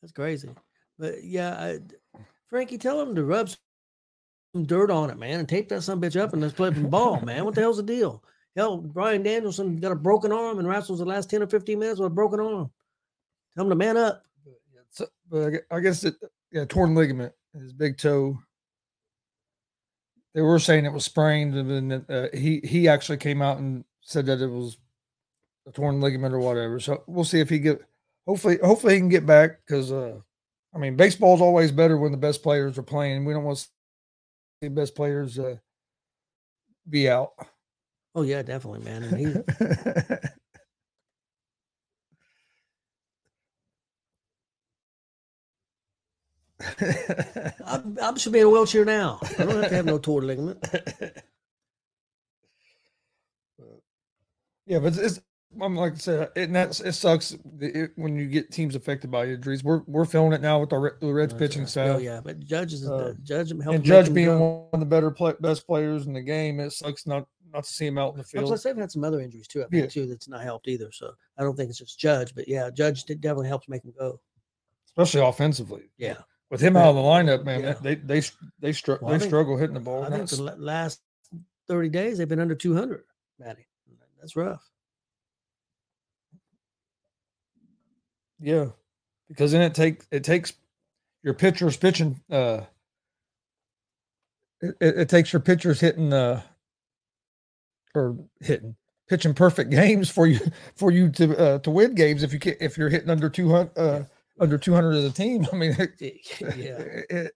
That's 0.00 0.12
crazy. 0.12 0.50
But 0.98 1.24
yeah, 1.24 1.54
I, 1.54 1.78
Frankie, 2.48 2.78
tell 2.78 3.00
him 3.00 3.14
to 3.14 3.24
rub 3.24 3.50
some 4.52 4.64
dirt 4.64 4.90
on 4.90 5.10
it, 5.10 5.18
man, 5.18 5.40
and 5.40 5.48
tape 5.48 5.68
that 5.68 5.82
some 5.82 6.00
bitch 6.00 6.18
up 6.18 6.32
and 6.32 6.42
let's 6.42 6.54
play 6.54 6.72
some 6.72 6.88
ball, 6.88 7.20
man. 7.20 7.44
What 7.44 7.54
the 7.54 7.60
hell's 7.60 7.76
the 7.76 7.82
deal? 7.82 8.22
Hell, 8.56 8.78
Bryan 8.78 9.22
Danielson 9.22 9.76
got 9.76 9.92
a 9.92 9.96
broken 9.96 10.32
arm 10.32 10.58
and 10.58 10.66
wrestles 10.66 10.98
the 10.98 11.04
last 11.04 11.30
10 11.30 11.42
or 11.42 11.46
15 11.46 11.78
minutes 11.78 12.00
with 12.00 12.08
a 12.08 12.14
broken 12.14 12.40
arm. 12.40 12.70
Tell 13.54 13.64
him 13.64 13.70
to 13.70 13.76
man 13.76 13.96
up. 13.96 14.24
So, 14.90 15.06
but 15.30 15.52
I 15.70 15.80
guess 15.80 16.02
it, 16.04 16.14
yeah, 16.50 16.64
torn 16.64 16.94
ligament 16.94 17.32
his 17.60 17.72
big 17.72 17.98
toe. 17.98 18.38
They 20.34 20.42
were 20.42 20.58
saying 20.58 20.84
it 20.84 20.92
was 20.92 21.04
sprained, 21.04 21.54
and 21.54 21.92
then 21.92 22.04
uh, 22.08 22.28
he 22.36 22.60
he 22.62 22.88
actually 22.88 23.18
came 23.18 23.42
out 23.42 23.58
and 23.58 23.84
said 24.02 24.26
that 24.26 24.40
it 24.40 24.48
was 24.48 24.76
a 25.66 25.72
torn 25.72 26.00
ligament 26.00 26.34
or 26.34 26.38
whatever. 26.38 26.78
So 26.80 27.02
we'll 27.06 27.24
see 27.24 27.40
if 27.40 27.48
he 27.48 27.58
get. 27.58 27.80
Hopefully, 28.26 28.58
hopefully 28.62 28.94
he 28.94 29.00
can 29.00 29.08
get 29.08 29.26
back 29.26 29.60
because 29.66 29.90
uh, 29.90 30.18
I 30.74 30.78
mean, 30.78 30.96
baseball's 30.96 31.40
always 31.40 31.72
better 31.72 31.96
when 31.96 32.12
the 32.12 32.18
best 32.18 32.42
players 32.42 32.78
are 32.78 32.82
playing. 32.82 33.24
We 33.24 33.32
don't 33.32 33.44
want 33.44 33.58
to 33.58 33.68
the 34.60 34.68
best 34.68 34.94
players 34.94 35.38
uh, 35.38 35.56
be 36.88 37.08
out. 37.08 37.32
Oh, 38.14 38.22
yeah, 38.22 38.42
definitely, 38.42 38.80
man. 38.80 39.02
And 39.04 39.18
he, 39.18 39.26
I, 47.64 47.82
I 48.02 48.16
should 48.16 48.32
be 48.32 48.40
in 48.40 48.46
a 48.46 48.50
wheelchair 48.50 48.84
now. 48.84 49.18
I 49.22 49.44
don't 49.44 49.62
have 49.62 49.68
to 49.68 49.76
have 49.76 49.86
no 49.86 49.98
torn 49.98 50.26
ligament. 50.26 50.66
Yeah, 54.66 54.80
but 54.80 54.98
it's, 54.98 55.18
I'm 55.62 55.74
like 55.74 55.94
I 55.94 55.96
said, 55.96 56.30
and 56.36 56.54
that's 56.54 56.80
it 56.80 56.92
sucks 56.92 57.34
it, 57.60 57.92
when 57.96 58.16
you 58.16 58.26
get 58.26 58.52
teams 58.52 58.74
affected 58.74 59.10
by 59.10 59.26
injuries. 59.26 59.64
We're 59.64 59.80
we're 59.86 60.04
feeling 60.04 60.32
it 60.34 60.42
now 60.42 60.60
with 60.60 60.72
our 60.72 60.98
the 61.00 61.12
Reds 61.12 61.32
pitching 61.32 61.62
right. 61.62 61.68
staff. 61.68 61.96
Oh, 61.96 61.98
yeah, 61.98 62.20
but 62.22 62.38
Judge 62.40 62.74
is 62.74 62.86
Uh, 62.88 63.14
the 63.16 63.18
Judge 63.22 63.50
helped 63.50 63.74
and 63.76 63.82
Judge 63.84 64.12
being 64.12 64.26
go. 64.28 64.38
one 64.38 64.68
of 64.74 64.80
the 64.80 64.86
better 64.86 65.10
play, 65.10 65.32
best 65.40 65.66
players 65.66 66.06
in 66.06 66.12
the 66.12 66.20
game. 66.20 66.60
It 66.60 66.72
sucks 66.72 67.06
not 67.06 67.26
not 67.52 67.64
to 67.64 67.70
see 67.72 67.86
him 67.86 67.96
out 67.96 68.12
in 68.12 68.18
the 68.18 68.24
field. 68.24 68.44
Plus, 68.46 68.62
they've 68.62 68.76
had 68.76 68.92
some 68.92 69.04
other 69.04 69.20
injuries 69.20 69.48
too. 69.48 69.62
I 69.62 69.66
Yeah. 69.72 69.86
too 69.86 70.04
that's 70.06 70.28
not 70.28 70.42
helped 70.42 70.68
either. 70.68 70.92
So 70.92 71.12
I 71.38 71.42
don't 71.42 71.56
think 71.56 71.70
it's 71.70 71.78
just 71.78 71.98
Judge, 71.98 72.34
but 72.34 72.46
yeah, 72.46 72.68
Judge 72.70 73.04
did 73.04 73.22
definitely 73.22 73.48
helps 73.48 73.68
make 73.70 73.82
him 73.84 73.94
go. 73.98 74.20
especially 74.86 75.22
offensively. 75.22 75.90
Yeah, 75.96 76.18
With 76.50 76.60
him 76.60 76.76
out 76.76 76.88
of 76.90 76.96
the 76.96 77.00
lineup, 77.02 77.44
man, 77.44 77.62
Yeah. 77.62 77.72
they 77.80 77.94
they 77.94 78.20
they, 78.58 78.72
str- 78.72 78.96
Well, 79.00 79.12
they 79.12 79.18
think- 79.18 79.30
struggle 79.30 79.56
hitting 79.56 79.74
the 79.74 79.80
ball. 79.80 80.02
I 80.04 80.10
think 80.10 80.28
the 80.28 80.42
last 80.58 81.00
thirty 81.68 81.88
days 81.88 82.18
they've 82.18 82.28
been 82.28 82.40
under 82.40 82.54
two 82.54 82.74
hundred, 82.74 83.04
Matty. 83.38 83.66
That's 84.20 84.36
rough. 84.36 84.68
Yeah, 88.40 88.66
because 89.28 89.52
then 89.52 89.62
it 89.62 89.74
takes 89.74 90.06
it 90.10 90.24
takes 90.24 90.52
your 91.22 91.34
pitchers 91.34 91.76
pitching. 91.76 92.20
Uh, 92.30 92.62
it, 94.60 94.74
it 94.80 94.98
it 94.98 95.08
takes 95.08 95.32
your 95.32 95.40
pitchers 95.40 95.80
hitting 95.80 96.12
uh 96.12 96.42
or 97.94 98.16
hitting 98.40 98.76
pitching 99.08 99.34
perfect 99.34 99.70
games 99.72 100.10
for 100.10 100.26
you 100.26 100.40
for 100.76 100.90
you 100.90 101.10
to 101.10 101.36
uh, 101.38 101.58
to 101.60 101.70
win 101.70 101.94
games 101.94 102.22
if 102.22 102.32
you 102.32 102.38
can 102.38 102.54
if 102.60 102.76
you're 102.76 102.88
hitting 102.88 103.10
under 103.10 103.28
200 103.28 103.78
uh, 103.78 104.04
under 104.40 104.58
200 104.58 104.92
as 104.94 105.04
a 105.04 105.10
team 105.10 105.46
i 105.52 105.56
mean 105.56 105.76
it, 106.00 106.18
yeah. 106.40 106.78
it, 107.10 107.32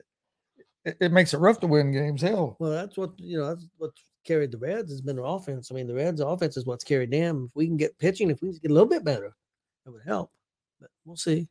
it, 0.84 0.96
it 1.00 1.12
makes 1.12 1.32
it 1.32 1.38
rough 1.38 1.60
to 1.60 1.66
win 1.66 1.92
games 1.92 2.22
hell 2.22 2.56
Well, 2.58 2.70
that's 2.70 2.96
what 2.96 3.12
you 3.18 3.38
know. 3.38 3.48
That's 3.48 3.66
what 3.78 3.92
carried 4.24 4.52
the 4.52 4.58
Reds 4.58 4.90
has 4.90 5.00
been 5.00 5.16
their 5.16 5.24
offense. 5.24 5.70
I 5.70 5.74
mean, 5.74 5.86
the 5.86 5.94
Reds' 5.94 6.20
offense 6.20 6.56
is 6.56 6.66
what's 6.66 6.84
carried 6.84 7.10
them. 7.10 7.46
If 7.48 7.56
we 7.56 7.66
can 7.66 7.76
get 7.76 7.98
pitching, 7.98 8.30
if 8.30 8.40
we 8.40 8.50
can 8.50 8.58
get 8.58 8.70
a 8.70 8.74
little 8.74 8.88
bit 8.88 9.04
better, 9.04 9.34
that 9.84 9.92
would 9.92 10.02
help. 10.06 10.30
But 10.82 10.90
we'll 11.06 11.16
see. 11.16 11.48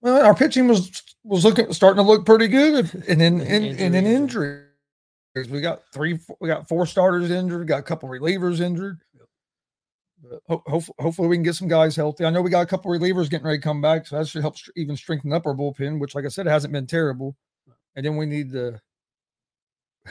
well 0.00 0.24
our 0.24 0.34
pitching 0.34 0.68
was 0.68 1.02
was 1.24 1.44
looking 1.44 1.72
starting 1.72 2.02
to 2.04 2.08
look 2.08 2.24
pretty 2.24 2.46
good 2.48 2.92
and 3.08 3.20
then 3.20 3.40
And 3.40 3.64
and, 3.64 3.80
and 3.80 3.94
then 3.94 4.06
injuries. 4.06 4.64
we 5.50 5.60
got 5.60 5.80
three 5.92 6.18
we 6.40 6.48
got 6.48 6.68
four 6.68 6.86
starters 6.86 7.30
injured 7.30 7.66
got 7.66 7.80
a 7.80 7.82
couple 7.82 8.08
relievers 8.08 8.60
injured 8.60 8.98
but 10.22 10.40
ho- 10.48 10.62
hope- 10.66 10.94
hopefully 10.98 11.28
we 11.28 11.36
can 11.36 11.44
get 11.44 11.54
some 11.54 11.68
guys 11.68 11.94
healthy. 11.96 12.24
I 12.24 12.30
know 12.30 12.42
we 12.42 12.50
got 12.50 12.62
a 12.62 12.66
couple 12.66 12.90
relievers 12.90 13.30
getting 13.30 13.46
ready 13.46 13.58
to 13.58 13.62
come 13.62 13.80
back, 13.80 14.04
so 14.06 14.18
that 14.18 14.26
should 14.26 14.42
help 14.42 14.56
str- 14.58 14.72
even 14.76 14.96
strengthen 14.96 15.32
up 15.32 15.46
our 15.46 15.54
bullpen, 15.54 16.00
which, 16.00 16.16
like 16.16 16.24
I 16.24 16.28
said, 16.28 16.46
hasn't 16.46 16.72
been 16.72 16.88
terrible. 16.88 17.36
And 17.94 18.04
then 18.04 18.16
we 18.16 18.26
need 18.26 18.50
the 18.50 18.80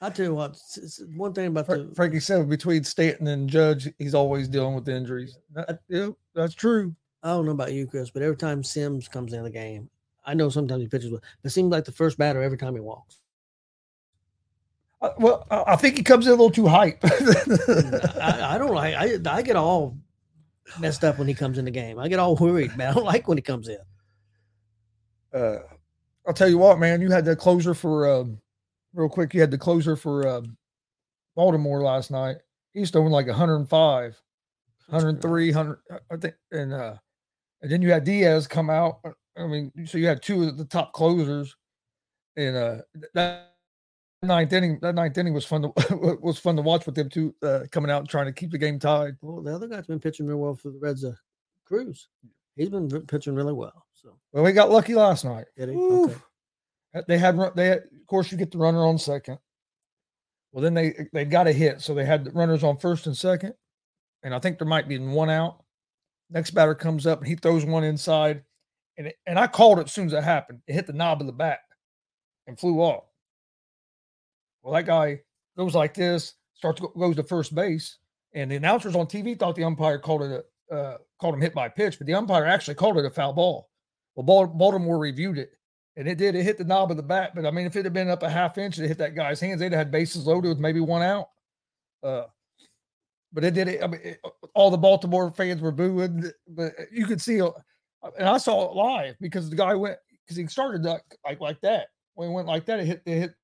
I 0.00 0.10
tell 0.10 0.26
you 0.26 0.34
what, 0.34 0.52
s- 0.52 0.78
s- 0.82 1.02
one 1.16 1.32
thing 1.32 1.46
about 1.48 1.66
Fra- 1.66 1.82
the 1.82 1.94
Frankie 1.94 2.20
said 2.20 2.48
between 2.48 2.84
Stanton 2.84 3.26
and 3.28 3.48
Judge, 3.50 3.88
he's 3.98 4.14
always 4.14 4.46
dealing 4.46 4.74
with 4.76 4.88
injuries. 4.88 5.36
That, 5.54 5.80
yeah, 5.88 6.10
that's 6.34 6.54
true. 6.54 6.94
I 7.26 7.30
don't 7.30 7.44
know 7.44 7.50
about 7.50 7.72
you, 7.72 7.88
Chris, 7.88 8.08
but 8.08 8.22
every 8.22 8.36
time 8.36 8.62
Sims 8.62 9.08
comes 9.08 9.32
in 9.32 9.42
the 9.42 9.50
game, 9.50 9.90
I 10.24 10.34
know 10.34 10.48
sometimes 10.48 10.82
he 10.82 10.88
pitches, 10.88 11.10
well, 11.10 11.20
but 11.42 11.48
it 11.48 11.52
seems 11.52 11.72
like 11.72 11.84
the 11.84 11.90
first 11.90 12.18
batter 12.18 12.40
every 12.40 12.56
time 12.56 12.74
he 12.74 12.80
walks. 12.80 13.18
Uh, 15.02 15.10
well, 15.18 15.44
I 15.50 15.74
think 15.74 15.96
he 15.96 16.04
comes 16.04 16.26
in 16.26 16.32
a 16.32 16.36
little 16.36 16.52
too 16.52 16.68
hype. 16.68 17.00
I, 17.04 18.54
I 18.54 18.58
don't 18.58 18.72
like. 18.74 18.94
I 18.94 19.18
I 19.28 19.42
get 19.42 19.56
all 19.56 19.96
messed 20.78 21.02
up 21.02 21.18
when 21.18 21.26
he 21.26 21.34
comes 21.34 21.58
in 21.58 21.64
the 21.64 21.70
game. 21.72 21.98
I 21.98 22.06
get 22.06 22.20
all 22.20 22.36
worried, 22.36 22.76
man. 22.76 22.90
I 22.90 22.94
don't 22.94 23.04
like 23.04 23.26
when 23.26 23.38
he 23.38 23.42
comes 23.42 23.68
in. 23.68 23.78
uh, 25.34 25.58
I'll 26.28 26.32
tell 26.32 26.48
you 26.48 26.58
what, 26.58 26.78
man, 26.78 27.00
you 27.00 27.10
had 27.10 27.24
the 27.24 27.34
closer 27.34 27.74
for 27.74 28.08
um, 28.08 28.40
real 28.94 29.08
quick. 29.08 29.34
You 29.34 29.40
had 29.40 29.50
the 29.50 29.58
closer 29.58 29.96
for 29.96 30.28
um, 30.28 30.56
Baltimore 31.34 31.82
last 31.82 32.12
night. 32.12 32.36
He's 32.72 32.90
throwing 32.90 33.10
like 33.10 33.26
105, 33.26 34.22
103, 34.86 35.52
100, 35.52 35.78
I 36.10 36.16
think. 36.16 36.34
And 36.52 36.72
uh, 36.72 36.94
and 37.66 37.72
then 37.72 37.82
you 37.82 37.90
had 37.90 38.04
Diaz 38.04 38.46
come 38.46 38.70
out. 38.70 39.00
uh, 39.04 39.10
I 39.36 39.48
mean, 39.48 39.72
so 39.86 39.98
you 39.98 40.06
had 40.06 40.22
two 40.22 40.44
of 40.44 40.56
the 40.56 40.64
top 40.64 40.92
closers, 40.92 41.56
and 42.36 42.56
uh, 42.56 42.76
that 43.12 43.56
ninth 44.22 44.52
inning, 44.52 44.78
that 44.82 44.94
ninth 44.94 45.18
inning 45.18 45.34
was 45.34 45.44
fun 45.44 45.62
to 45.62 45.72
was 46.22 46.38
fun 46.38 46.54
to 46.54 46.62
watch 46.62 46.86
with 46.86 46.94
them 46.94 47.08
two 47.08 47.34
uh, 47.42 47.62
coming 47.72 47.90
out 47.90 47.98
and 47.98 48.08
trying 48.08 48.26
to 48.26 48.32
keep 48.32 48.52
the 48.52 48.58
game 48.58 48.78
tied. 48.78 49.16
Well, 49.20 49.42
the 49.42 49.52
other 49.52 49.66
guy's 49.66 49.88
been 49.88 49.98
pitching 49.98 50.28
real 50.28 50.36
well 50.36 50.54
for 50.54 50.70
the 50.70 50.78
Reds. 50.78 51.04
Uh, 51.04 51.14
Cruz, 51.64 52.06
he's 52.54 52.68
been 52.68 52.88
pitching 52.88 53.34
really 53.34 53.52
well. 53.52 53.84
So 53.94 54.16
Well, 54.30 54.44
we 54.44 54.52
got 54.52 54.70
lucky 54.70 54.94
last 54.94 55.24
night. 55.24 55.46
Okay. 55.76 56.14
Uh, 56.94 57.02
They 57.08 57.18
had 57.18 57.36
they 57.56 57.66
had, 57.66 57.78
of 57.78 58.06
course 58.06 58.30
you 58.30 58.38
get 58.38 58.52
the 58.52 58.58
runner 58.58 58.86
on 58.86 58.96
second. 58.96 59.38
Well, 60.52 60.62
then 60.62 60.74
they 60.74 60.94
they 61.12 61.24
got 61.24 61.48
a 61.48 61.52
hit, 61.52 61.80
so 61.80 61.94
they 61.94 62.04
had 62.04 62.26
the 62.26 62.30
runners 62.30 62.62
on 62.62 62.76
first 62.76 63.08
and 63.08 63.16
second, 63.16 63.54
and 64.22 64.32
I 64.32 64.38
think 64.38 64.56
there 64.60 64.68
might 64.68 64.86
be 64.86 65.00
one 65.00 65.30
out. 65.30 65.64
Next 66.30 66.50
batter 66.50 66.74
comes 66.74 67.06
up 67.06 67.20
and 67.20 67.28
he 67.28 67.36
throws 67.36 67.64
one 67.64 67.84
inside, 67.84 68.42
and 68.98 69.08
it, 69.08 69.16
and 69.26 69.38
I 69.38 69.46
called 69.46 69.78
it 69.78 69.86
as 69.86 69.92
soon 69.92 70.06
as 70.06 70.12
it 70.12 70.24
happened. 70.24 70.60
It 70.66 70.74
hit 70.74 70.86
the 70.86 70.92
knob 70.92 71.20
of 71.20 71.26
the 71.26 71.32
bat 71.32 71.60
and 72.46 72.58
flew 72.58 72.80
off. 72.80 73.04
Well, 74.62 74.74
that 74.74 74.86
guy 74.86 75.20
goes 75.56 75.74
like 75.74 75.94
this, 75.94 76.34
starts 76.54 76.80
goes 76.80 77.16
to 77.16 77.22
first 77.22 77.54
base, 77.54 77.98
and 78.34 78.50
the 78.50 78.56
announcers 78.56 78.96
on 78.96 79.06
TV 79.06 79.38
thought 79.38 79.54
the 79.54 79.64
umpire 79.64 79.98
called 79.98 80.22
it 80.22 80.30
a 80.32 80.44
uh, 80.70 80.98
called 81.20 81.34
him 81.34 81.40
hit 81.40 81.54
by 81.54 81.68
pitch, 81.68 81.98
but 81.98 82.06
the 82.06 82.14
umpire 82.14 82.44
actually 82.44 82.74
called 82.74 82.98
it 82.98 83.04
a 83.04 83.10
foul 83.10 83.32
ball. 83.32 83.70
Well, 84.14 84.46
Baltimore 84.46 84.98
reviewed 84.98 85.38
it, 85.38 85.52
and 85.96 86.08
it 86.08 86.18
did. 86.18 86.34
It 86.34 86.42
hit 86.42 86.58
the 86.58 86.64
knob 86.64 86.90
of 86.90 86.96
the 86.96 87.02
bat, 87.02 87.32
but 87.34 87.46
I 87.46 87.50
mean, 87.50 87.66
if 87.66 87.76
it 87.76 87.84
had 87.84 87.92
been 87.92 88.08
up 88.08 88.22
a 88.22 88.30
half 88.30 88.58
inch, 88.58 88.78
it 88.78 88.88
hit 88.88 88.98
that 88.98 89.14
guy's 89.14 89.40
hands. 89.40 89.60
They'd 89.60 89.72
have 89.72 89.78
had 89.78 89.90
bases 89.90 90.26
loaded 90.26 90.48
with 90.48 90.58
maybe 90.58 90.80
one 90.80 91.02
out. 91.02 91.28
Uh, 92.02 92.24
but 93.36 93.44
it 93.44 93.52
did 93.52 93.68
it. 93.68 93.82
I 93.84 93.86
mean, 93.86 94.00
it, 94.02 94.20
all 94.54 94.70
the 94.70 94.78
Baltimore 94.78 95.30
fans 95.30 95.60
were 95.60 95.70
booing, 95.70 96.24
but 96.48 96.72
you 96.90 97.04
could 97.04 97.20
see, 97.20 97.42
uh, 97.42 97.50
and 98.18 98.26
I 98.26 98.38
saw 98.38 98.70
it 98.70 98.74
live 98.74 99.14
because 99.20 99.50
the 99.50 99.56
guy 99.56 99.74
went 99.74 99.98
because 100.24 100.38
he 100.38 100.46
started 100.46 100.82
like, 100.82 101.02
like 101.22 101.38
like 101.38 101.60
that. 101.60 101.88
When 102.14 102.30
he 102.30 102.34
went 102.34 102.48
like 102.48 102.64
that, 102.64 102.80
it 102.80 102.86
hit 102.86 103.02
it 103.04 103.18
hit 103.18 103.34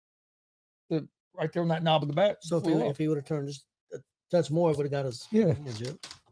the 0.89 1.07
right 1.35 1.53
there 1.53 1.61
on 1.61 1.69
that 1.69 1.83
knob 1.83 2.01
of 2.01 2.09
the 2.09 2.15
bat. 2.15 2.39
So 2.41 2.57
if 2.57 2.65
he, 2.65 2.73
if 2.73 2.97
he 2.97 3.07
would 3.09 3.19
have 3.19 3.27
turned 3.27 3.49
just 3.49 3.67
a 3.93 3.99
touch 4.31 4.51
more, 4.51 4.71
it 4.71 4.79
would 4.79 4.85
have 4.85 4.91
got 4.93 5.05
his 5.05 5.29
Yeah. 5.31 5.53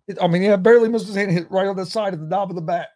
It- 0.09 0.23
I 0.23 0.27
mean, 0.27 0.40
yeah, 0.40 0.57
barely 0.57 0.88
missed 0.88 1.07
his 1.07 1.14
hand, 1.16 1.31
hit 1.31 1.51
right 1.51 1.68
on 1.68 1.77
the 1.77 1.85
side 1.85 2.14
of 2.14 2.20
the 2.20 2.27
knob 2.27 2.49
of 2.49 2.57
the 2.57 2.62
bat, 2.62 2.88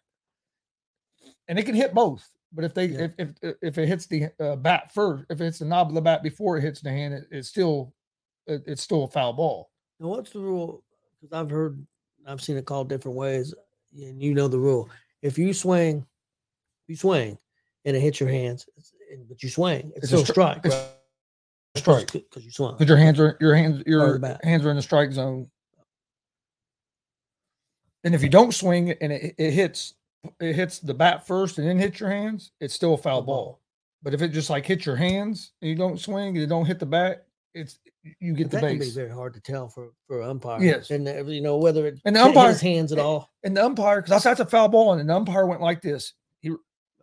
and 1.47 1.59
it 1.59 1.65
can 1.67 1.75
hit 1.75 1.93
both. 1.93 2.27
But 2.51 2.65
if 2.65 2.73
they 2.73 2.85
Yeah. 2.87 3.07
if 3.19 3.33
if 3.41 3.55
if 3.61 3.77
it 3.77 3.87
hits 3.87 4.07
the 4.07 4.29
uh, 4.39 4.55
bat 4.55 4.91
first, 4.91 5.25
if 5.29 5.41
it's 5.41 5.59
the 5.59 5.65
knob 5.65 5.89
of 5.89 5.93
the 5.93 6.01
bat 6.01 6.23
before 6.23 6.57
it 6.57 6.61
hits 6.61 6.81
the 6.81 6.89
hand, 6.89 7.13
it, 7.13 7.27
it's 7.29 7.49
still 7.49 7.93
it, 8.47 8.63
it's 8.65 8.81
still 8.81 9.03
a 9.03 9.07
foul 9.07 9.33
ball. 9.33 9.69
Now, 9.99 10.07
what's 10.07 10.31
the 10.31 10.39
rule? 10.39 10.83
Because 11.21 11.33
I've 11.33 11.49
heard, 11.49 11.85
I've 12.27 12.41
seen 12.41 12.57
it 12.57 12.65
called 12.65 12.89
different 12.89 13.17
ways, 13.17 13.53
and 13.95 14.21
you 14.21 14.33
know 14.33 14.47
the 14.47 14.59
rule. 14.59 14.89
If 15.21 15.37
you 15.37 15.53
swing, 15.53 16.05
you 16.87 16.95
swing, 16.95 17.37
and 17.85 17.95
it 17.95 17.99
hits 17.99 18.19
your 18.19 18.29
hands, 18.29 18.67
but 19.27 19.41
you 19.41 19.49
swing, 19.49 19.91
it's, 19.95 20.03
It's 20.03 20.07
still 20.07 20.21
a 20.21 20.23
stri- 20.23 20.31
strike, 20.31 20.61
it's 20.65 20.75
right? 20.75 20.91
Strike 21.77 22.11
because 22.11 22.45
you 22.45 22.51
swung. 22.51 22.73
because 22.73 22.87
your 22.87 22.97
hands 22.97 23.19
are 23.19 23.37
your 23.41 23.53
hands 23.53 23.83
your 23.85 24.19
hands 24.43 24.65
are 24.65 24.69
in 24.69 24.77
the 24.77 24.81
strike 24.81 25.11
zone. 25.11 25.49
And 28.05 28.15
if 28.15 28.23
you 28.23 28.29
don't 28.29 28.53
swing 28.53 28.91
and 28.91 29.11
it, 29.11 29.35
it 29.37 29.51
hits 29.51 29.95
it 30.39 30.55
hits 30.55 30.79
the 30.79 30.93
bat 30.93 31.27
first 31.27 31.57
and 31.57 31.67
then 31.67 31.77
hits 31.77 31.99
your 31.99 32.09
hands, 32.09 32.51
it's 32.61 32.73
still 32.73 32.93
a 32.93 32.97
foul 32.97 33.19
Foul 33.19 33.21
ball. 33.23 33.59
But 34.03 34.13
if 34.13 34.21
it 34.21 34.29
just 34.29 34.49
like 34.49 34.65
hits 34.65 34.85
your 34.85 34.95
hands 34.95 35.51
and 35.61 35.69
you 35.69 35.75
don't 35.75 35.99
swing, 35.99 36.35
you 36.35 36.47
don't 36.47 36.65
hit 36.65 36.79
the 36.79 36.85
bat, 36.85 37.24
it's 37.55 37.79
you 38.19 38.33
get 38.33 38.51
the 38.51 38.57
that 38.57 38.67
can 38.67 38.73
be 38.73 38.79
base. 38.79 38.93
very 38.93 39.09
hard 39.09 39.33
to 39.33 39.39
tell 39.39 39.69
for 39.69 39.91
for 40.07 40.21
umpire. 40.21 40.61
Yes. 40.61 40.91
and 40.91 41.07
you 41.29 41.41
know 41.41 41.57
whether 41.57 41.87
it 41.87 41.99
And 42.05 42.15
the 42.15 42.23
umpire's 42.23 42.61
hands 42.61 42.91
at 42.91 42.99
all. 42.99 43.31
And 43.43 43.55
the 43.55 43.63
umpire, 43.63 44.01
because 44.01 44.21
that's 44.23 44.39
a 44.39 44.45
foul 44.45 44.67
ball, 44.67 44.93
and 44.93 45.09
the 45.09 45.15
umpire 45.15 45.45
went 45.45 45.61
like 45.61 45.81
this, 45.81 46.13
he, 46.41 46.51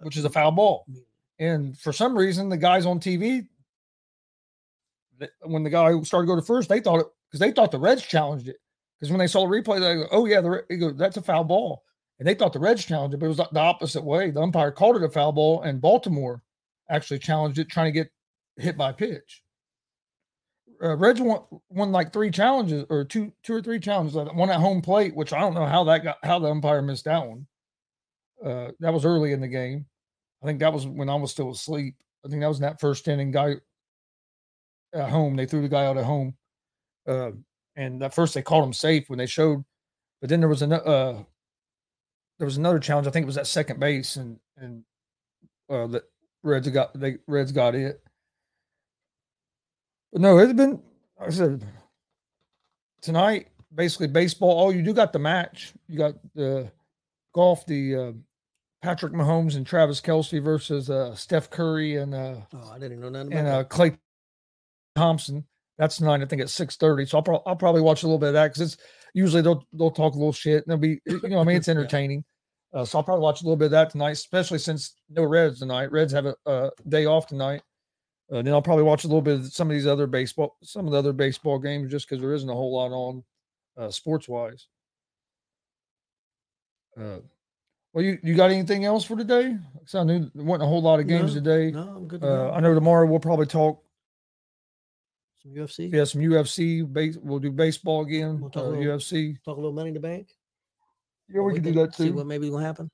which 0.03 0.17
is 0.17 0.25
a 0.25 0.31
foul 0.31 0.53
ball. 0.53 0.85
Mm. 0.91 0.97
And 1.39 1.79
for 1.79 1.93
some 1.93 2.17
reason, 2.17 2.49
the 2.51 2.57
guys 2.57 2.87
on 2.87 3.01
TV, 3.01 3.47
when 5.43 5.65
the 5.65 5.71
guy 5.71 5.99
started 6.03 6.27
to 6.27 6.33
go 6.33 6.37
to 6.37 6.47
first, 6.47 6.69
they 6.69 6.81
thought 6.81 7.01
it 7.01 7.07
because 7.29 7.41
they 7.41 7.51
thought 7.51 7.73
the 7.73 7.79
Reds 7.79 8.03
challenged 8.03 8.49
it. 8.49 8.57
Because 9.01 9.11
when 9.11 9.19
they 9.19 9.27
saw 9.27 9.41
the 9.41 9.57
replay, 9.57 9.81
they 9.81 9.97
go, 9.97 10.07
"Oh 10.13 10.27
yeah, 10.27 10.41
the 10.41 10.51
Re-" 10.51 10.63
he 10.69 10.77
goes, 10.77 10.97
that's 10.97 11.17
a 11.17 11.23
foul 11.23 11.45
ball," 11.45 11.83
and 12.19 12.29
they 12.29 12.35
thought 12.35 12.53
the 12.53 12.61
Reds 12.61 12.85
challenged 12.85 13.15
it, 13.15 13.19
but 13.19 13.27
it 13.27 13.37
was 13.37 13.39
the 13.39 13.59
opposite 13.59 14.05
way. 14.05 14.31
The 14.31 14.43
umpire 14.43 14.71
called 14.71 14.97
it 14.97 15.03
a 15.03 15.09
foul 15.09 15.33
ball, 15.33 15.63
and 15.63 15.81
Baltimore 15.81 16.43
actually 16.91 17.19
challenged 17.19 17.59
it, 17.59 17.69
trying 17.69 17.93
to 17.93 17.99
get 17.99 18.13
hit 18.59 18.77
by 18.77 18.93
pitch. 18.93 19.43
Uh, 20.83 20.97
Reds 20.97 21.21
won, 21.21 21.43
won 21.71 21.93
like 21.93 22.13
three 22.13 22.31
challenges 22.31 22.85
or 22.91 23.05
two, 23.05 23.33
two 23.45 23.55
or 23.55 23.63
three 23.63 23.79
challenges. 23.79 24.17
One 24.17 24.51
at 24.51 24.59
home 24.61 24.83
plate, 24.83 25.15
which 25.15 25.33
I 25.33 25.39
don't 25.39 25.55
know 25.55 25.67
how 25.67 25.85
that 25.85 26.03
got, 26.03 26.19
how 26.25 26.41
the 26.41 26.51
umpire 26.51 26.83
missed 26.83 27.05
that 27.05 27.27
one. 27.27 27.47
Uh, 28.45 28.73
that 28.81 28.93
was 28.93 29.05
early 29.05 29.33
in 29.33 29.41
the 29.41 29.49
game. 29.49 29.87
I 30.43 30.47
think 30.47 30.59
that 30.59 30.73
was 30.73 30.87
when 30.87 31.09
I 31.09 31.15
was 31.15 31.31
still 31.31 31.51
asleep. 31.53 31.95
I 32.25 32.29
think 32.29 32.41
that 32.41 32.49
was 32.49 32.59
in 32.59 32.63
that 32.63 32.81
first 32.81 33.07
inning. 33.07 33.31
Guy 33.31 33.57
at 34.93 35.09
home, 35.09 35.37
they 35.37 35.47
threw 35.47 35.63
the 35.63 35.69
guy 35.69 35.87
out 35.87 35.97
at 35.97 36.05
home, 36.05 36.35
uh, 37.07 37.31
and 37.77 38.03
at 38.03 38.15
first 38.15 38.35
they 38.35 38.43
called 38.43 38.65
him 38.65 38.73
safe 38.73 39.09
when 39.09 39.19
they 39.19 39.27
showed, 39.27 39.65
but 40.21 40.29
then 40.29 40.41
there 40.41 40.49
was 40.49 40.63
another 40.63 40.89
uh, 40.89 41.23
there 42.39 42.47
was 42.47 42.57
another 42.57 42.81
challenge. 42.81 43.07
I 43.07 43.11
think 43.11 43.23
it 43.23 43.27
was 43.27 43.39
at 43.39 43.47
second 43.47 43.79
base, 43.79 44.17
and 44.17 44.41
and 44.57 44.83
uh, 45.71 45.87
the 45.87 46.05
Reds 46.43 46.69
got 46.69 46.99
they 46.99 47.19
Reds 47.29 47.53
got 47.53 47.77
it. 47.77 48.03
But 50.13 50.21
no, 50.21 50.39
it's 50.39 50.53
been 50.53 50.81
I 51.21 51.31
said 51.31 51.65
tonight. 53.01 53.49
Basically, 53.75 54.07
baseball. 54.07 54.67
Oh, 54.67 54.71
you 54.71 54.83
do 54.83 54.93
got 54.93 55.13
the 55.13 55.19
match. 55.19 55.73
You 55.89 55.99
got 55.99 56.15
the 56.35 56.71
golf. 57.35 57.65
The 57.67 57.97
uh, 57.97 58.13
Patrick 58.83 59.15
Mahomes 59.15 59.57
and 59.57 59.67
Travis 59.67 60.01
Kelce 60.01 60.43
versus 60.43 60.91
uh, 60.91 61.15
Steph 61.15 61.49
Curry 61.49 61.97
and 61.97 62.15
uh, 62.15 62.35
Oh, 62.55 62.71
I 62.71 62.79
didn't 62.79 63.01
know 63.01 63.09
nothing 63.09 63.33
and 63.33 63.49
uh, 63.49 63.65
Klay 63.65 63.97
Thompson. 64.95 65.45
That's 65.79 66.01
nine. 66.03 66.23
I 66.23 66.27
think 66.27 66.43
at 66.43 66.51
six 66.51 66.77
thirty. 66.77 67.07
So 67.07 67.19
I'll, 67.19 67.23
pro- 67.23 67.43
I'll 67.47 67.57
probably 67.57 67.81
watch 67.81 68.03
a 68.03 68.07
little 68.07 68.19
bit 68.19 68.29
of 68.29 68.35
that 68.35 68.49
because 68.49 68.75
it's 68.75 68.83
usually 69.15 69.41
they'll 69.41 69.67
they'll 69.73 69.91
talk 69.91 70.13
a 70.15 70.19
little 70.19 70.33
shit 70.33 70.65
and 70.67 70.71
they'll 70.71 70.77
be 70.77 71.01
you 71.07 71.29
know 71.31 71.41
I 71.41 71.45
mean 71.45 71.57
it's 71.57 71.67
Yeah. 71.69 71.73
entertaining. 71.75 72.25
Uh, 72.75 72.85
so 72.85 72.99
I'll 72.99 73.05
probably 73.05 73.23
watch 73.23 73.41
a 73.41 73.45
little 73.45 73.57
bit 73.57 73.67
of 73.67 73.71
that 73.73 73.91
tonight, 73.91 74.13
especially 74.13 74.59
since 74.59 74.95
no 75.11 75.25
Reds 75.25 75.59
tonight. 75.61 75.91
Reds 75.93 76.13
have 76.13 76.27
a, 76.27 76.35
a 76.47 76.71
day 76.89 77.05
off 77.07 77.27
tonight. 77.27 77.63
Uh, 78.33 78.41
then 78.41 78.55
I'll 78.55 78.63
probably 78.63 78.85
watch 78.85 79.05
a 79.05 79.09
little 79.09 79.21
bit 79.21 79.41
of 79.41 79.53
some 79.53 79.69
of 79.69 79.75
these 79.75 79.87
other 79.87 80.07
baseball, 80.07 80.57
some 80.63 80.87
of 80.87 80.93
the 80.93 80.99
other 80.99 81.13
baseball 81.13 81.59
games, 81.59 81.91
just 81.91 82.09
because 82.09 82.23
there 82.23 82.33
isn't 82.33 82.49
a 82.49 82.55
whole 82.55 82.75
lot 82.75 82.91
on 82.91 83.23
uh, 83.77 83.91
sports 83.91 84.27
wise. 84.29 84.69
Uh, 86.99 87.19
well, 87.93 88.05
you 88.05 88.19
you 88.23 88.35
got 88.35 88.51
anything 88.51 88.85
else 88.85 89.05
for 89.05 89.17
today? 89.17 89.57
'Cause 89.81 89.95
I 89.95 90.05
knew 90.05 90.31
there 90.35 90.45
wasn't 90.45 90.63
a 90.65 90.67
whole 90.67 90.83
lot 90.83 91.01
of 91.01 91.07
games 91.07 91.35
No, 91.35 91.41
today. 91.43 91.71
No, 91.73 91.81
I'm 91.97 92.09
good. 92.09 92.21
To 92.23 92.27
Uh. 92.27 92.51
I 92.53 92.61
know 92.61 92.75
tomorrow 92.75 93.07
we'll 93.07 93.21
probably 93.21 93.47
talk. 93.47 93.83
Some 95.43 95.53
UFC. 95.53 95.91
Yeah, 95.93 96.05
some 96.05 96.21
UFC. 96.23 96.83
Base, 96.91 97.17
we'll 97.19 97.39
do 97.41 97.51
baseball 97.51 98.03
again. 98.03 98.41
We'll 98.41 98.51
talk 98.51 98.63
uh, 98.65 98.67
a 98.67 98.71
little- 98.71 98.85
UFC. 98.99 99.37
Talk 99.45 99.57
a 99.57 99.61
little 99.61 99.73
money 99.75 99.89
in 99.89 99.95
the 99.95 100.01
bank. 100.01 100.29
Yeah, 101.29 101.41
What 101.41 101.49
we 101.49 101.55
can 101.61 101.65
do 101.65 101.73
that 101.83 101.95
See 101.95 102.09
too. 102.09 102.15
what 102.15 102.27
maybe 102.27 102.49
gonna 102.49 102.65
happen. 102.65 102.91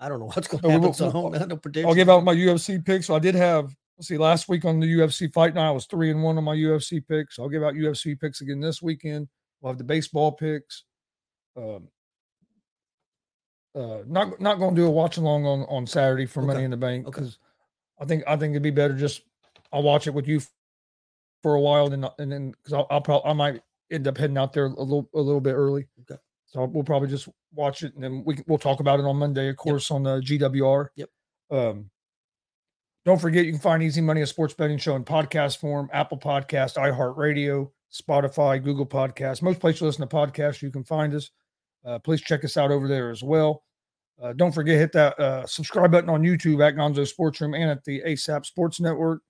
I 0.00 0.08
don't 0.08 0.18
know 0.20 0.26
what's 0.34 0.48
gonna 0.48 0.62
Oh, 0.64 0.68
we 0.68 0.72
happen, 0.72 0.86
will- 0.88 0.94
so 0.94 1.08
I 1.10 1.12
we'll- 1.12 1.22
don't 1.30 1.40
have 1.40 1.48
no 1.48 1.56
prediction. 1.56 1.88
I'll 1.88 1.94
give 1.94 2.08
out 2.08 2.24
my 2.24 2.34
UFC 2.34 2.78
picks. 2.84 3.06
So 3.06 3.14
I 3.14 3.18
did 3.18 3.34
have. 3.34 3.74
Let's 3.98 4.08
see, 4.08 4.18
last 4.18 4.48
week 4.48 4.64
on 4.64 4.78
the 4.78 4.86
UFC 4.86 5.32
fight 5.32 5.54
night, 5.54 5.68
I 5.68 5.70
was 5.70 5.86
three 5.86 6.10
and 6.10 6.22
one 6.22 6.36
on 6.36 6.44
my 6.44 6.54
UFC 6.54 7.06
picks. 7.06 7.38
I'll 7.38 7.48
give 7.48 7.62
out 7.62 7.74
UFC 7.74 8.18
picks 8.18 8.42
again 8.42 8.60
this 8.60 8.82
weekend. 8.82 9.28
We'll 9.60 9.72
have 9.72 9.78
the 9.78 9.84
baseball 9.84 10.32
picks. 10.32 10.84
Um, 11.56 11.88
uh, 13.74 14.02
not 14.06 14.38
not 14.40 14.58
going 14.58 14.74
to 14.74 14.80
do 14.80 14.86
a 14.86 14.90
watch 14.90 15.16
along 15.16 15.46
on 15.46 15.62
on 15.62 15.86
Saturday 15.86 16.26
for 16.26 16.42
Money 16.42 16.64
in 16.64 16.70
the 16.70 16.76
Bank 16.76 17.06
Okay. 17.06 17.20
because 17.20 17.38
I 17.98 18.04
think 18.04 18.24
I 18.26 18.36
think 18.36 18.52
it'd 18.52 18.62
be 18.62 18.70
better 18.70 18.94
just 18.94 19.22
I'll 19.72 19.82
watch 19.82 20.06
it 20.06 20.14
with 20.14 20.28
you 20.28 20.40
for 21.42 21.54
a 21.54 21.60
while, 21.60 21.88
then 21.88 22.06
and 22.18 22.30
then 22.30 22.50
because 22.50 22.72
I'll, 22.74 22.86
I'll 22.90 23.00
probably 23.00 23.30
I 23.30 23.32
might 23.32 23.62
end 23.90 24.08
up 24.08 24.18
heading 24.18 24.36
out 24.38 24.52
there 24.52 24.66
a 24.66 24.68
little 24.68 25.08
a 25.14 25.20
little 25.20 25.40
bit 25.40 25.54
early. 25.54 25.86
Okay. 26.02 26.20
So 26.46 26.64
we'll 26.64 26.84
probably 26.84 27.08
just 27.08 27.28
watch 27.54 27.82
it 27.82 27.94
and 27.94 28.04
then 28.04 28.22
we 28.24 28.38
we'll 28.46 28.58
talk 28.58 28.80
about 28.80 29.00
it 29.00 29.06
on 29.06 29.16
Monday, 29.16 29.48
of 29.48 29.56
course, 29.56 29.90
on 29.90 30.02
the 30.02 30.20
GWR. 30.20 30.88
Yep. 30.96 31.08
Um, 31.50 31.90
don't 33.06 33.20
forget 33.20 33.46
you 33.46 33.52
can 33.52 33.60
find 33.60 33.84
Easy 33.84 34.00
Money 34.00 34.22
a 34.22 34.26
sports 34.26 34.52
betting 34.52 34.78
show 34.78 34.96
in 34.96 35.04
podcast 35.04 35.58
form, 35.58 35.88
Apple 35.92 36.18
Podcast, 36.18 36.76
iHeartRadio, 36.76 37.70
Spotify, 37.94 38.62
Google 38.62 38.84
Podcast, 38.84 39.42
most 39.42 39.60
places 39.60 39.80
you 39.80 39.86
listen 39.86 40.06
to 40.06 40.14
podcasts. 40.14 40.60
You 40.60 40.72
can 40.72 40.82
find 40.82 41.14
us. 41.14 41.30
Uh, 41.84 42.00
please 42.00 42.20
check 42.20 42.44
us 42.44 42.56
out 42.56 42.72
over 42.72 42.88
there 42.88 43.10
as 43.10 43.22
well. 43.22 43.62
Uh, 44.20 44.32
don't 44.32 44.50
forget 44.50 44.76
hit 44.76 44.90
that 44.92 45.18
uh, 45.20 45.46
subscribe 45.46 45.92
button 45.92 46.10
on 46.10 46.22
YouTube 46.22 46.66
at 46.66 46.74
Gonzo 46.74 47.06
Sports 47.06 47.40
Room 47.40 47.54
and 47.54 47.70
at 47.70 47.84
the 47.84 48.02
ASAP 48.04 48.44
Sports 48.44 48.80
Network. 48.80 49.22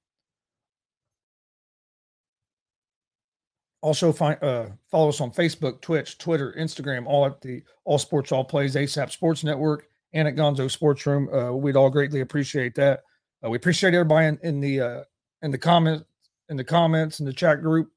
Also, 3.83 4.11
find 4.11 4.43
uh, 4.43 4.69
follow 4.91 5.11
us 5.11 5.21
on 5.21 5.31
Facebook, 5.31 5.83
Twitch, 5.83 6.17
Twitter, 6.17 6.55
Instagram, 6.59 7.05
all 7.07 7.27
at 7.27 7.43
the 7.43 7.62
All 7.85 7.99
Sports 7.99 8.33
All 8.33 8.43
Plays 8.45 8.75
ASAP 8.75 9.11
Sports 9.11 9.45
Network 9.45 9.87
and 10.15 10.27
at 10.27 10.35
Gonzo 10.35 10.71
Sports 10.71 11.05
Room. 11.05 11.29
Uh, 11.29 11.53
we'd 11.53 11.77
all 11.77 11.91
greatly 11.91 12.21
appreciate 12.21 12.75
that. 12.77 13.01
Uh, 13.44 13.51
we 13.51 13.57
appreciate 13.57 13.94
everybody 13.94 14.27
in, 14.27 14.38
in 14.42 14.61
the 14.61 14.81
uh, 14.81 15.05
in 15.42 15.51
the 15.51 15.59
comments 15.59 16.05
in 16.49 16.57
the 16.57 16.64
comments 16.64 17.20
in 17.20 17.27
the 17.27 17.33
chat 17.33 17.62
group. 17.62 17.90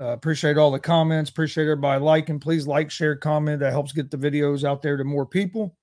Uh, 0.00 0.06
appreciate 0.06 0.56
all 0.56 0.70
the 0.70 0.80
comments. 0.80 1.30
Appreciate 1.30 1.64
everybody 1.64 2.02
liking. 2.02 2.40
Please 2.40 2.66
like, 2.66 2.90
share, 2.90 3.14
comment. 3.14 3.60
That 3.60 3.72
helps 3.72 3.92
get 3.92 4.10
the 4.10 4.16
videos 4.16 4.64
out 4.64 4.82
there 4.82 4.96
to 4.96 5.04
more 5.04 5.26
people. 5.26 5.76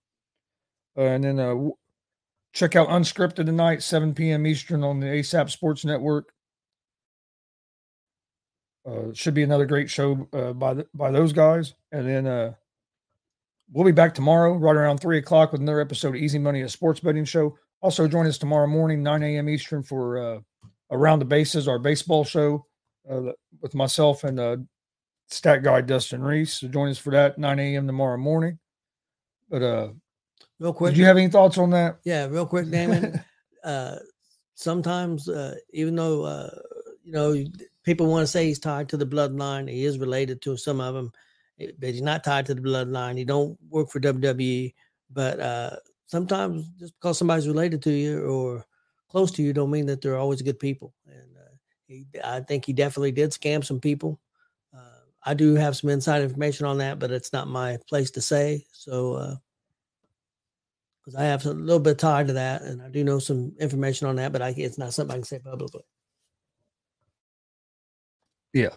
Uh, 0.98 1.02
and 1.02 1.24
then 1.24 1.40
uh, 1.40 1.56
check 2.54 2.76
out 2.76 2.90
Unscripted 2.90 3.46
tonight, 3.46 3.84
7 3.84 4.14
p.m. 4.14 4.46
Eastern 4.48 4.84
on 4.84 5.00
the 5.00 5.08
ASAP 5.08 5.50
Sports 5.50 5.86
Network. 5.86 6.34
Uh, 8.86 9.14
should 9.14 9.36
be 9.36 9.44
another 9.44 9.66
great 9.66 9.90
show 9.90 10.28
uh, 10.34 10.54
by 10.54 10.74
the, 10.74 10.88
by 10.94 11.12
those 11.12 11.32
guys. 11.32 11.76
And 11.92 12.08
then 12.08 12.26
uh, 12.26 12.54
we'll 13.72 13.86
be 13.86 13.92
back 13.92 14.16
tomorrow, 14.16 14.54
right 14.54 14.76
around 14.76 14.98
three 15.00 15.20
o'clock, 15.20 15.52
with 15.52 15.62
another 15.62 15.82
episode 15.82 16.10
of 16.10 16.16
Easy 16.16 16.40
Money, 16.40 16.62
a 16.62 16.70
sports 16.70 17.00
betting 17.00 17.26
show. 17.26 17.58
Also, 17.82 18.08
join 18.08 18.28
us 18.28 18.38
tomorrow 18.38 18.68
morning, 18.68 19.02
9 19.04 19.24
a.m. 19.24 19.50
Eastern, 19.50 19.84
for 19.84 20.18
uh, 20.18 20.40
Around 20.92 21.20
the 21.20 21.26
Bases, 21.26 21.68
our 21.68 21.80
baseball 21.80 22.26
show 22.26 22.66
uh, 23.10 23.32
with 23.62 23.74
myself 23.74 24.24
and 24.24 24.40
uh, 24.40 24.58
stat 25.28 25.64
guy 25.64 25.82
Dustin 25.82 26.22
Reese. 26.22 26.54
So 26.60 26.68
join 26.68 26.90
us 26.90 26.98
for 26.98 27.12
that 27.12 27.38
9 27.38 27.60
a.m. 27.60 27.88
tomorrow 27.88 28.18
morning. 28.18 28.60
But 29.50 29.64
uh, 29.64 29.90
real 30.60 30.74
quick. 30.74 30.92
did 30.92 31.00
you 31.00 31.06
have 31.06 31.18
any 31.18 31.30
thoughts 31.30 31.58
on 31.58 31.72
that? 31.72 32.00
Yeah, 32.04 32.26
real 32.26 32.46
quick, 32.46 32.70
Damon. 32.70 33.24
uh, 33.64 33.98
sometimes, 34.56 35.30
uh, 35.30 35.56
even 35.72 35.96
though 35.96 36.24
uh, 36.24 36.50
you 37.04 37.12
know 37.12 37.44
people 37.84 38.08
want 38.08 38.24
to 38.24 38.28
say 38.28 38.46
he's 38.46 38.60
tied 38.60 38.90
to 38.90 38.98
the 38.98 39.06
bloodline, 39.08 39.70
he 39.70 39.86
is 39.86 39.98
related 39.98 40.42
to 40.44 40.58
some 40.58 40.82
of 40.82 40.94
them, 40.94 41.12
but 41.58 41.90
he's 41.90 42.02
not 42.02 42.24
tied 42.24 42.46
to 42.48 42.54
the 42.54 42.62
bloodline. 42.62 43.18
He 43.18 43.26
don't 43.26 43.58
work 43.70 43.90
for 43.90 44.00
WWE, 44.00 44.74
but 45.12 45.40
uh, 45.40 45.76
sometimes 46.10 46.68
just 46.80 46.94
because 47.00 47.18
somebody's 47.18 47.48
related 47.48 47.84
to 47.84 47.92
you 47.92 48.26
or 48.26 48.66
close 49.10 49.32
to 49.32 49.44
you, 49.44 49.54
don't 49.54 49.72
mean 49.72 49.86
that 49.86 50.02
they're 50.02 50.18
always 50.18 50.42
good 50.42 50.60
people. 50.60 50.94
And 51.06 51.38
uh, 51.38 51.56
he, 51.88 52.06
I 52.24 52.40
think 52.42 52.66
he 52.66 52.74
definitely 52.74 53.12
did 53.12 53.30
scam 53.30 53.64
some 53.64 53.80
people. 53.80 54.20
Uh, 54.76 55.06
I 55.24 55.36
do 55.36 55.54
have 55.54 55.78
some 55.78 55.92
inside 55.92 56.24
information 56.24 56.66
on 56.66 56.80
that, 56.80 56.98
but 56.98 57.12
it's 57.12 57.32
not 57.32 57.48
my 57.48 57.78
place 57.88 58.12
to 58.12 58.22
say. 58.22 58.66
So. 58.72 59.14
Uh, 59.14 59.36
because 61.06 61.16
I 61.16 61.24
have 61.24 61.46
a 61.46 61.54
little 61.54 61.80
bit 61.80 61.98
tied 61.98 62.28
to 62.28 62.34
that, 62.34 62.62
and 62.62 62.82
I 62.82 62.90
do 62.90 63.04
know 63.04 63.20
some 63.20 63.54
information 63.60 64.08
on 64.08 64.18
that, 64.18 64.32
but 64.32 64.42
I, 64.42 64.50
it's 64.56 64.78
not 64.78 64.94
something 64.94 65.14
I 65.14 65.18
can 65.18 65.24
say 65.24 65.40
publicly. 65.40 65.82
Yeah. 68.54 68.76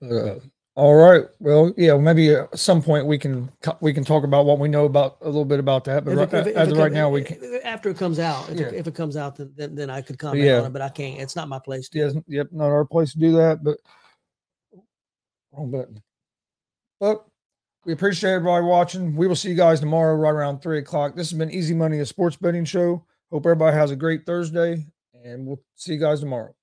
Uh, 0.00 0.36
all 0.76 0.94
right. 0.94 1.24
Well, 1.40 1.72
yeah. 1.76 1.96
Maybe 1.96 2.34
at 2.34 2.58
some 2.58 2.82
point 2.82 3.06
we 3.06 3.16
can 3.18 3.50
we 3.80 3.94
can 3.94 4.04
talk 4.04 4.24
about 4.24 4.44
what 4.44 4.58
we 4.58 4.68
know 4.68 4.84
about 4.84 5.16
a 5.22 5.26
little 5.26 5.46
bit 5.46 5.58
about 5.58 5.84
that. 5.84 6.04
But 6.04 6.16
right, 6.16 6.32
it- 6.32 6.34
it- 6.34 6.46
uh, 6.46 6.50
if 6.50 6.56
as 6.56 6.72
of 6.72 6.78
right 6.78 6.92
now, 6.92 7.08
we 7.08 7.22
can. 7.22 7.60
after 7.64 7.88
it 7.88 7.96
comes 7.96 8.18
out. 8.18 8.48
If, 8.50 8.60
Yeah. 8.60 8.66
it, 8.66 8.74
if 8.74 8.86
it 8.86 8.94
comes 8.94 9.16
out, 9.16 9.36
then, 9.36 9.74
then 9.74 9.90
I 9.90 10.02
could 10.02 10.18
comment 10.18 10.44
yeah. 10.44 10.60
on 10.60 10.66
it, 10.66 10.72
but 10.72 10.82
I 10.82 10.90
can't. 10.90 11.20
It's 11.20 11.34
not 11.34 11.48
my 11.48 11.58
place. 11.58 11.88
To. 11.90 11.98
Yes, 11.98 12.14
yep, 12.28 12.48
not 12.52 12.66
our 12.66 12.84
place 12.84 13.12
to 13.12 13.18
do 13.18 13.32
that, 13.36 13.64
but 13.64 13.78
wrong 15.52 15.70
button. 15.70 16.02
But 17.00 17.24
we 17.84 17.92
appreciate 17.92 18.32
everybody 18.32 18.64
watching. 18.64 19.14
We 19.14 19.28
will 19.28 19.36
see 19.36 19.50
you 19.50 19.54
guys 19.54 19.80
tomorrow 19.80 20.14
right 20.16 20.30
around 20.30 20.60
three 20.60 20.78
o'clock. 20.78 21.14
This 21.14 21.30
has 21.30 21.38
been 21.38 21.50
Easy 21.50 21.72
Money, 21.74 22.00
a 22.00 22.06
sports 22.06 22.36
betting 22.36 22.64
show. 22.64 23.04
Hope 23.30 23.46
everybody 23.46 23.76
has 23.76 23.92
a 23.92 23.96
great 23.96 24.26
Thursday, 24.26 24.84
and 25.24 25.46
we'll 25.46 25.60
see 25.76 25.92
you 25.92 26.00
guys 26.00 26.18
tomorrow. 26.20 26.54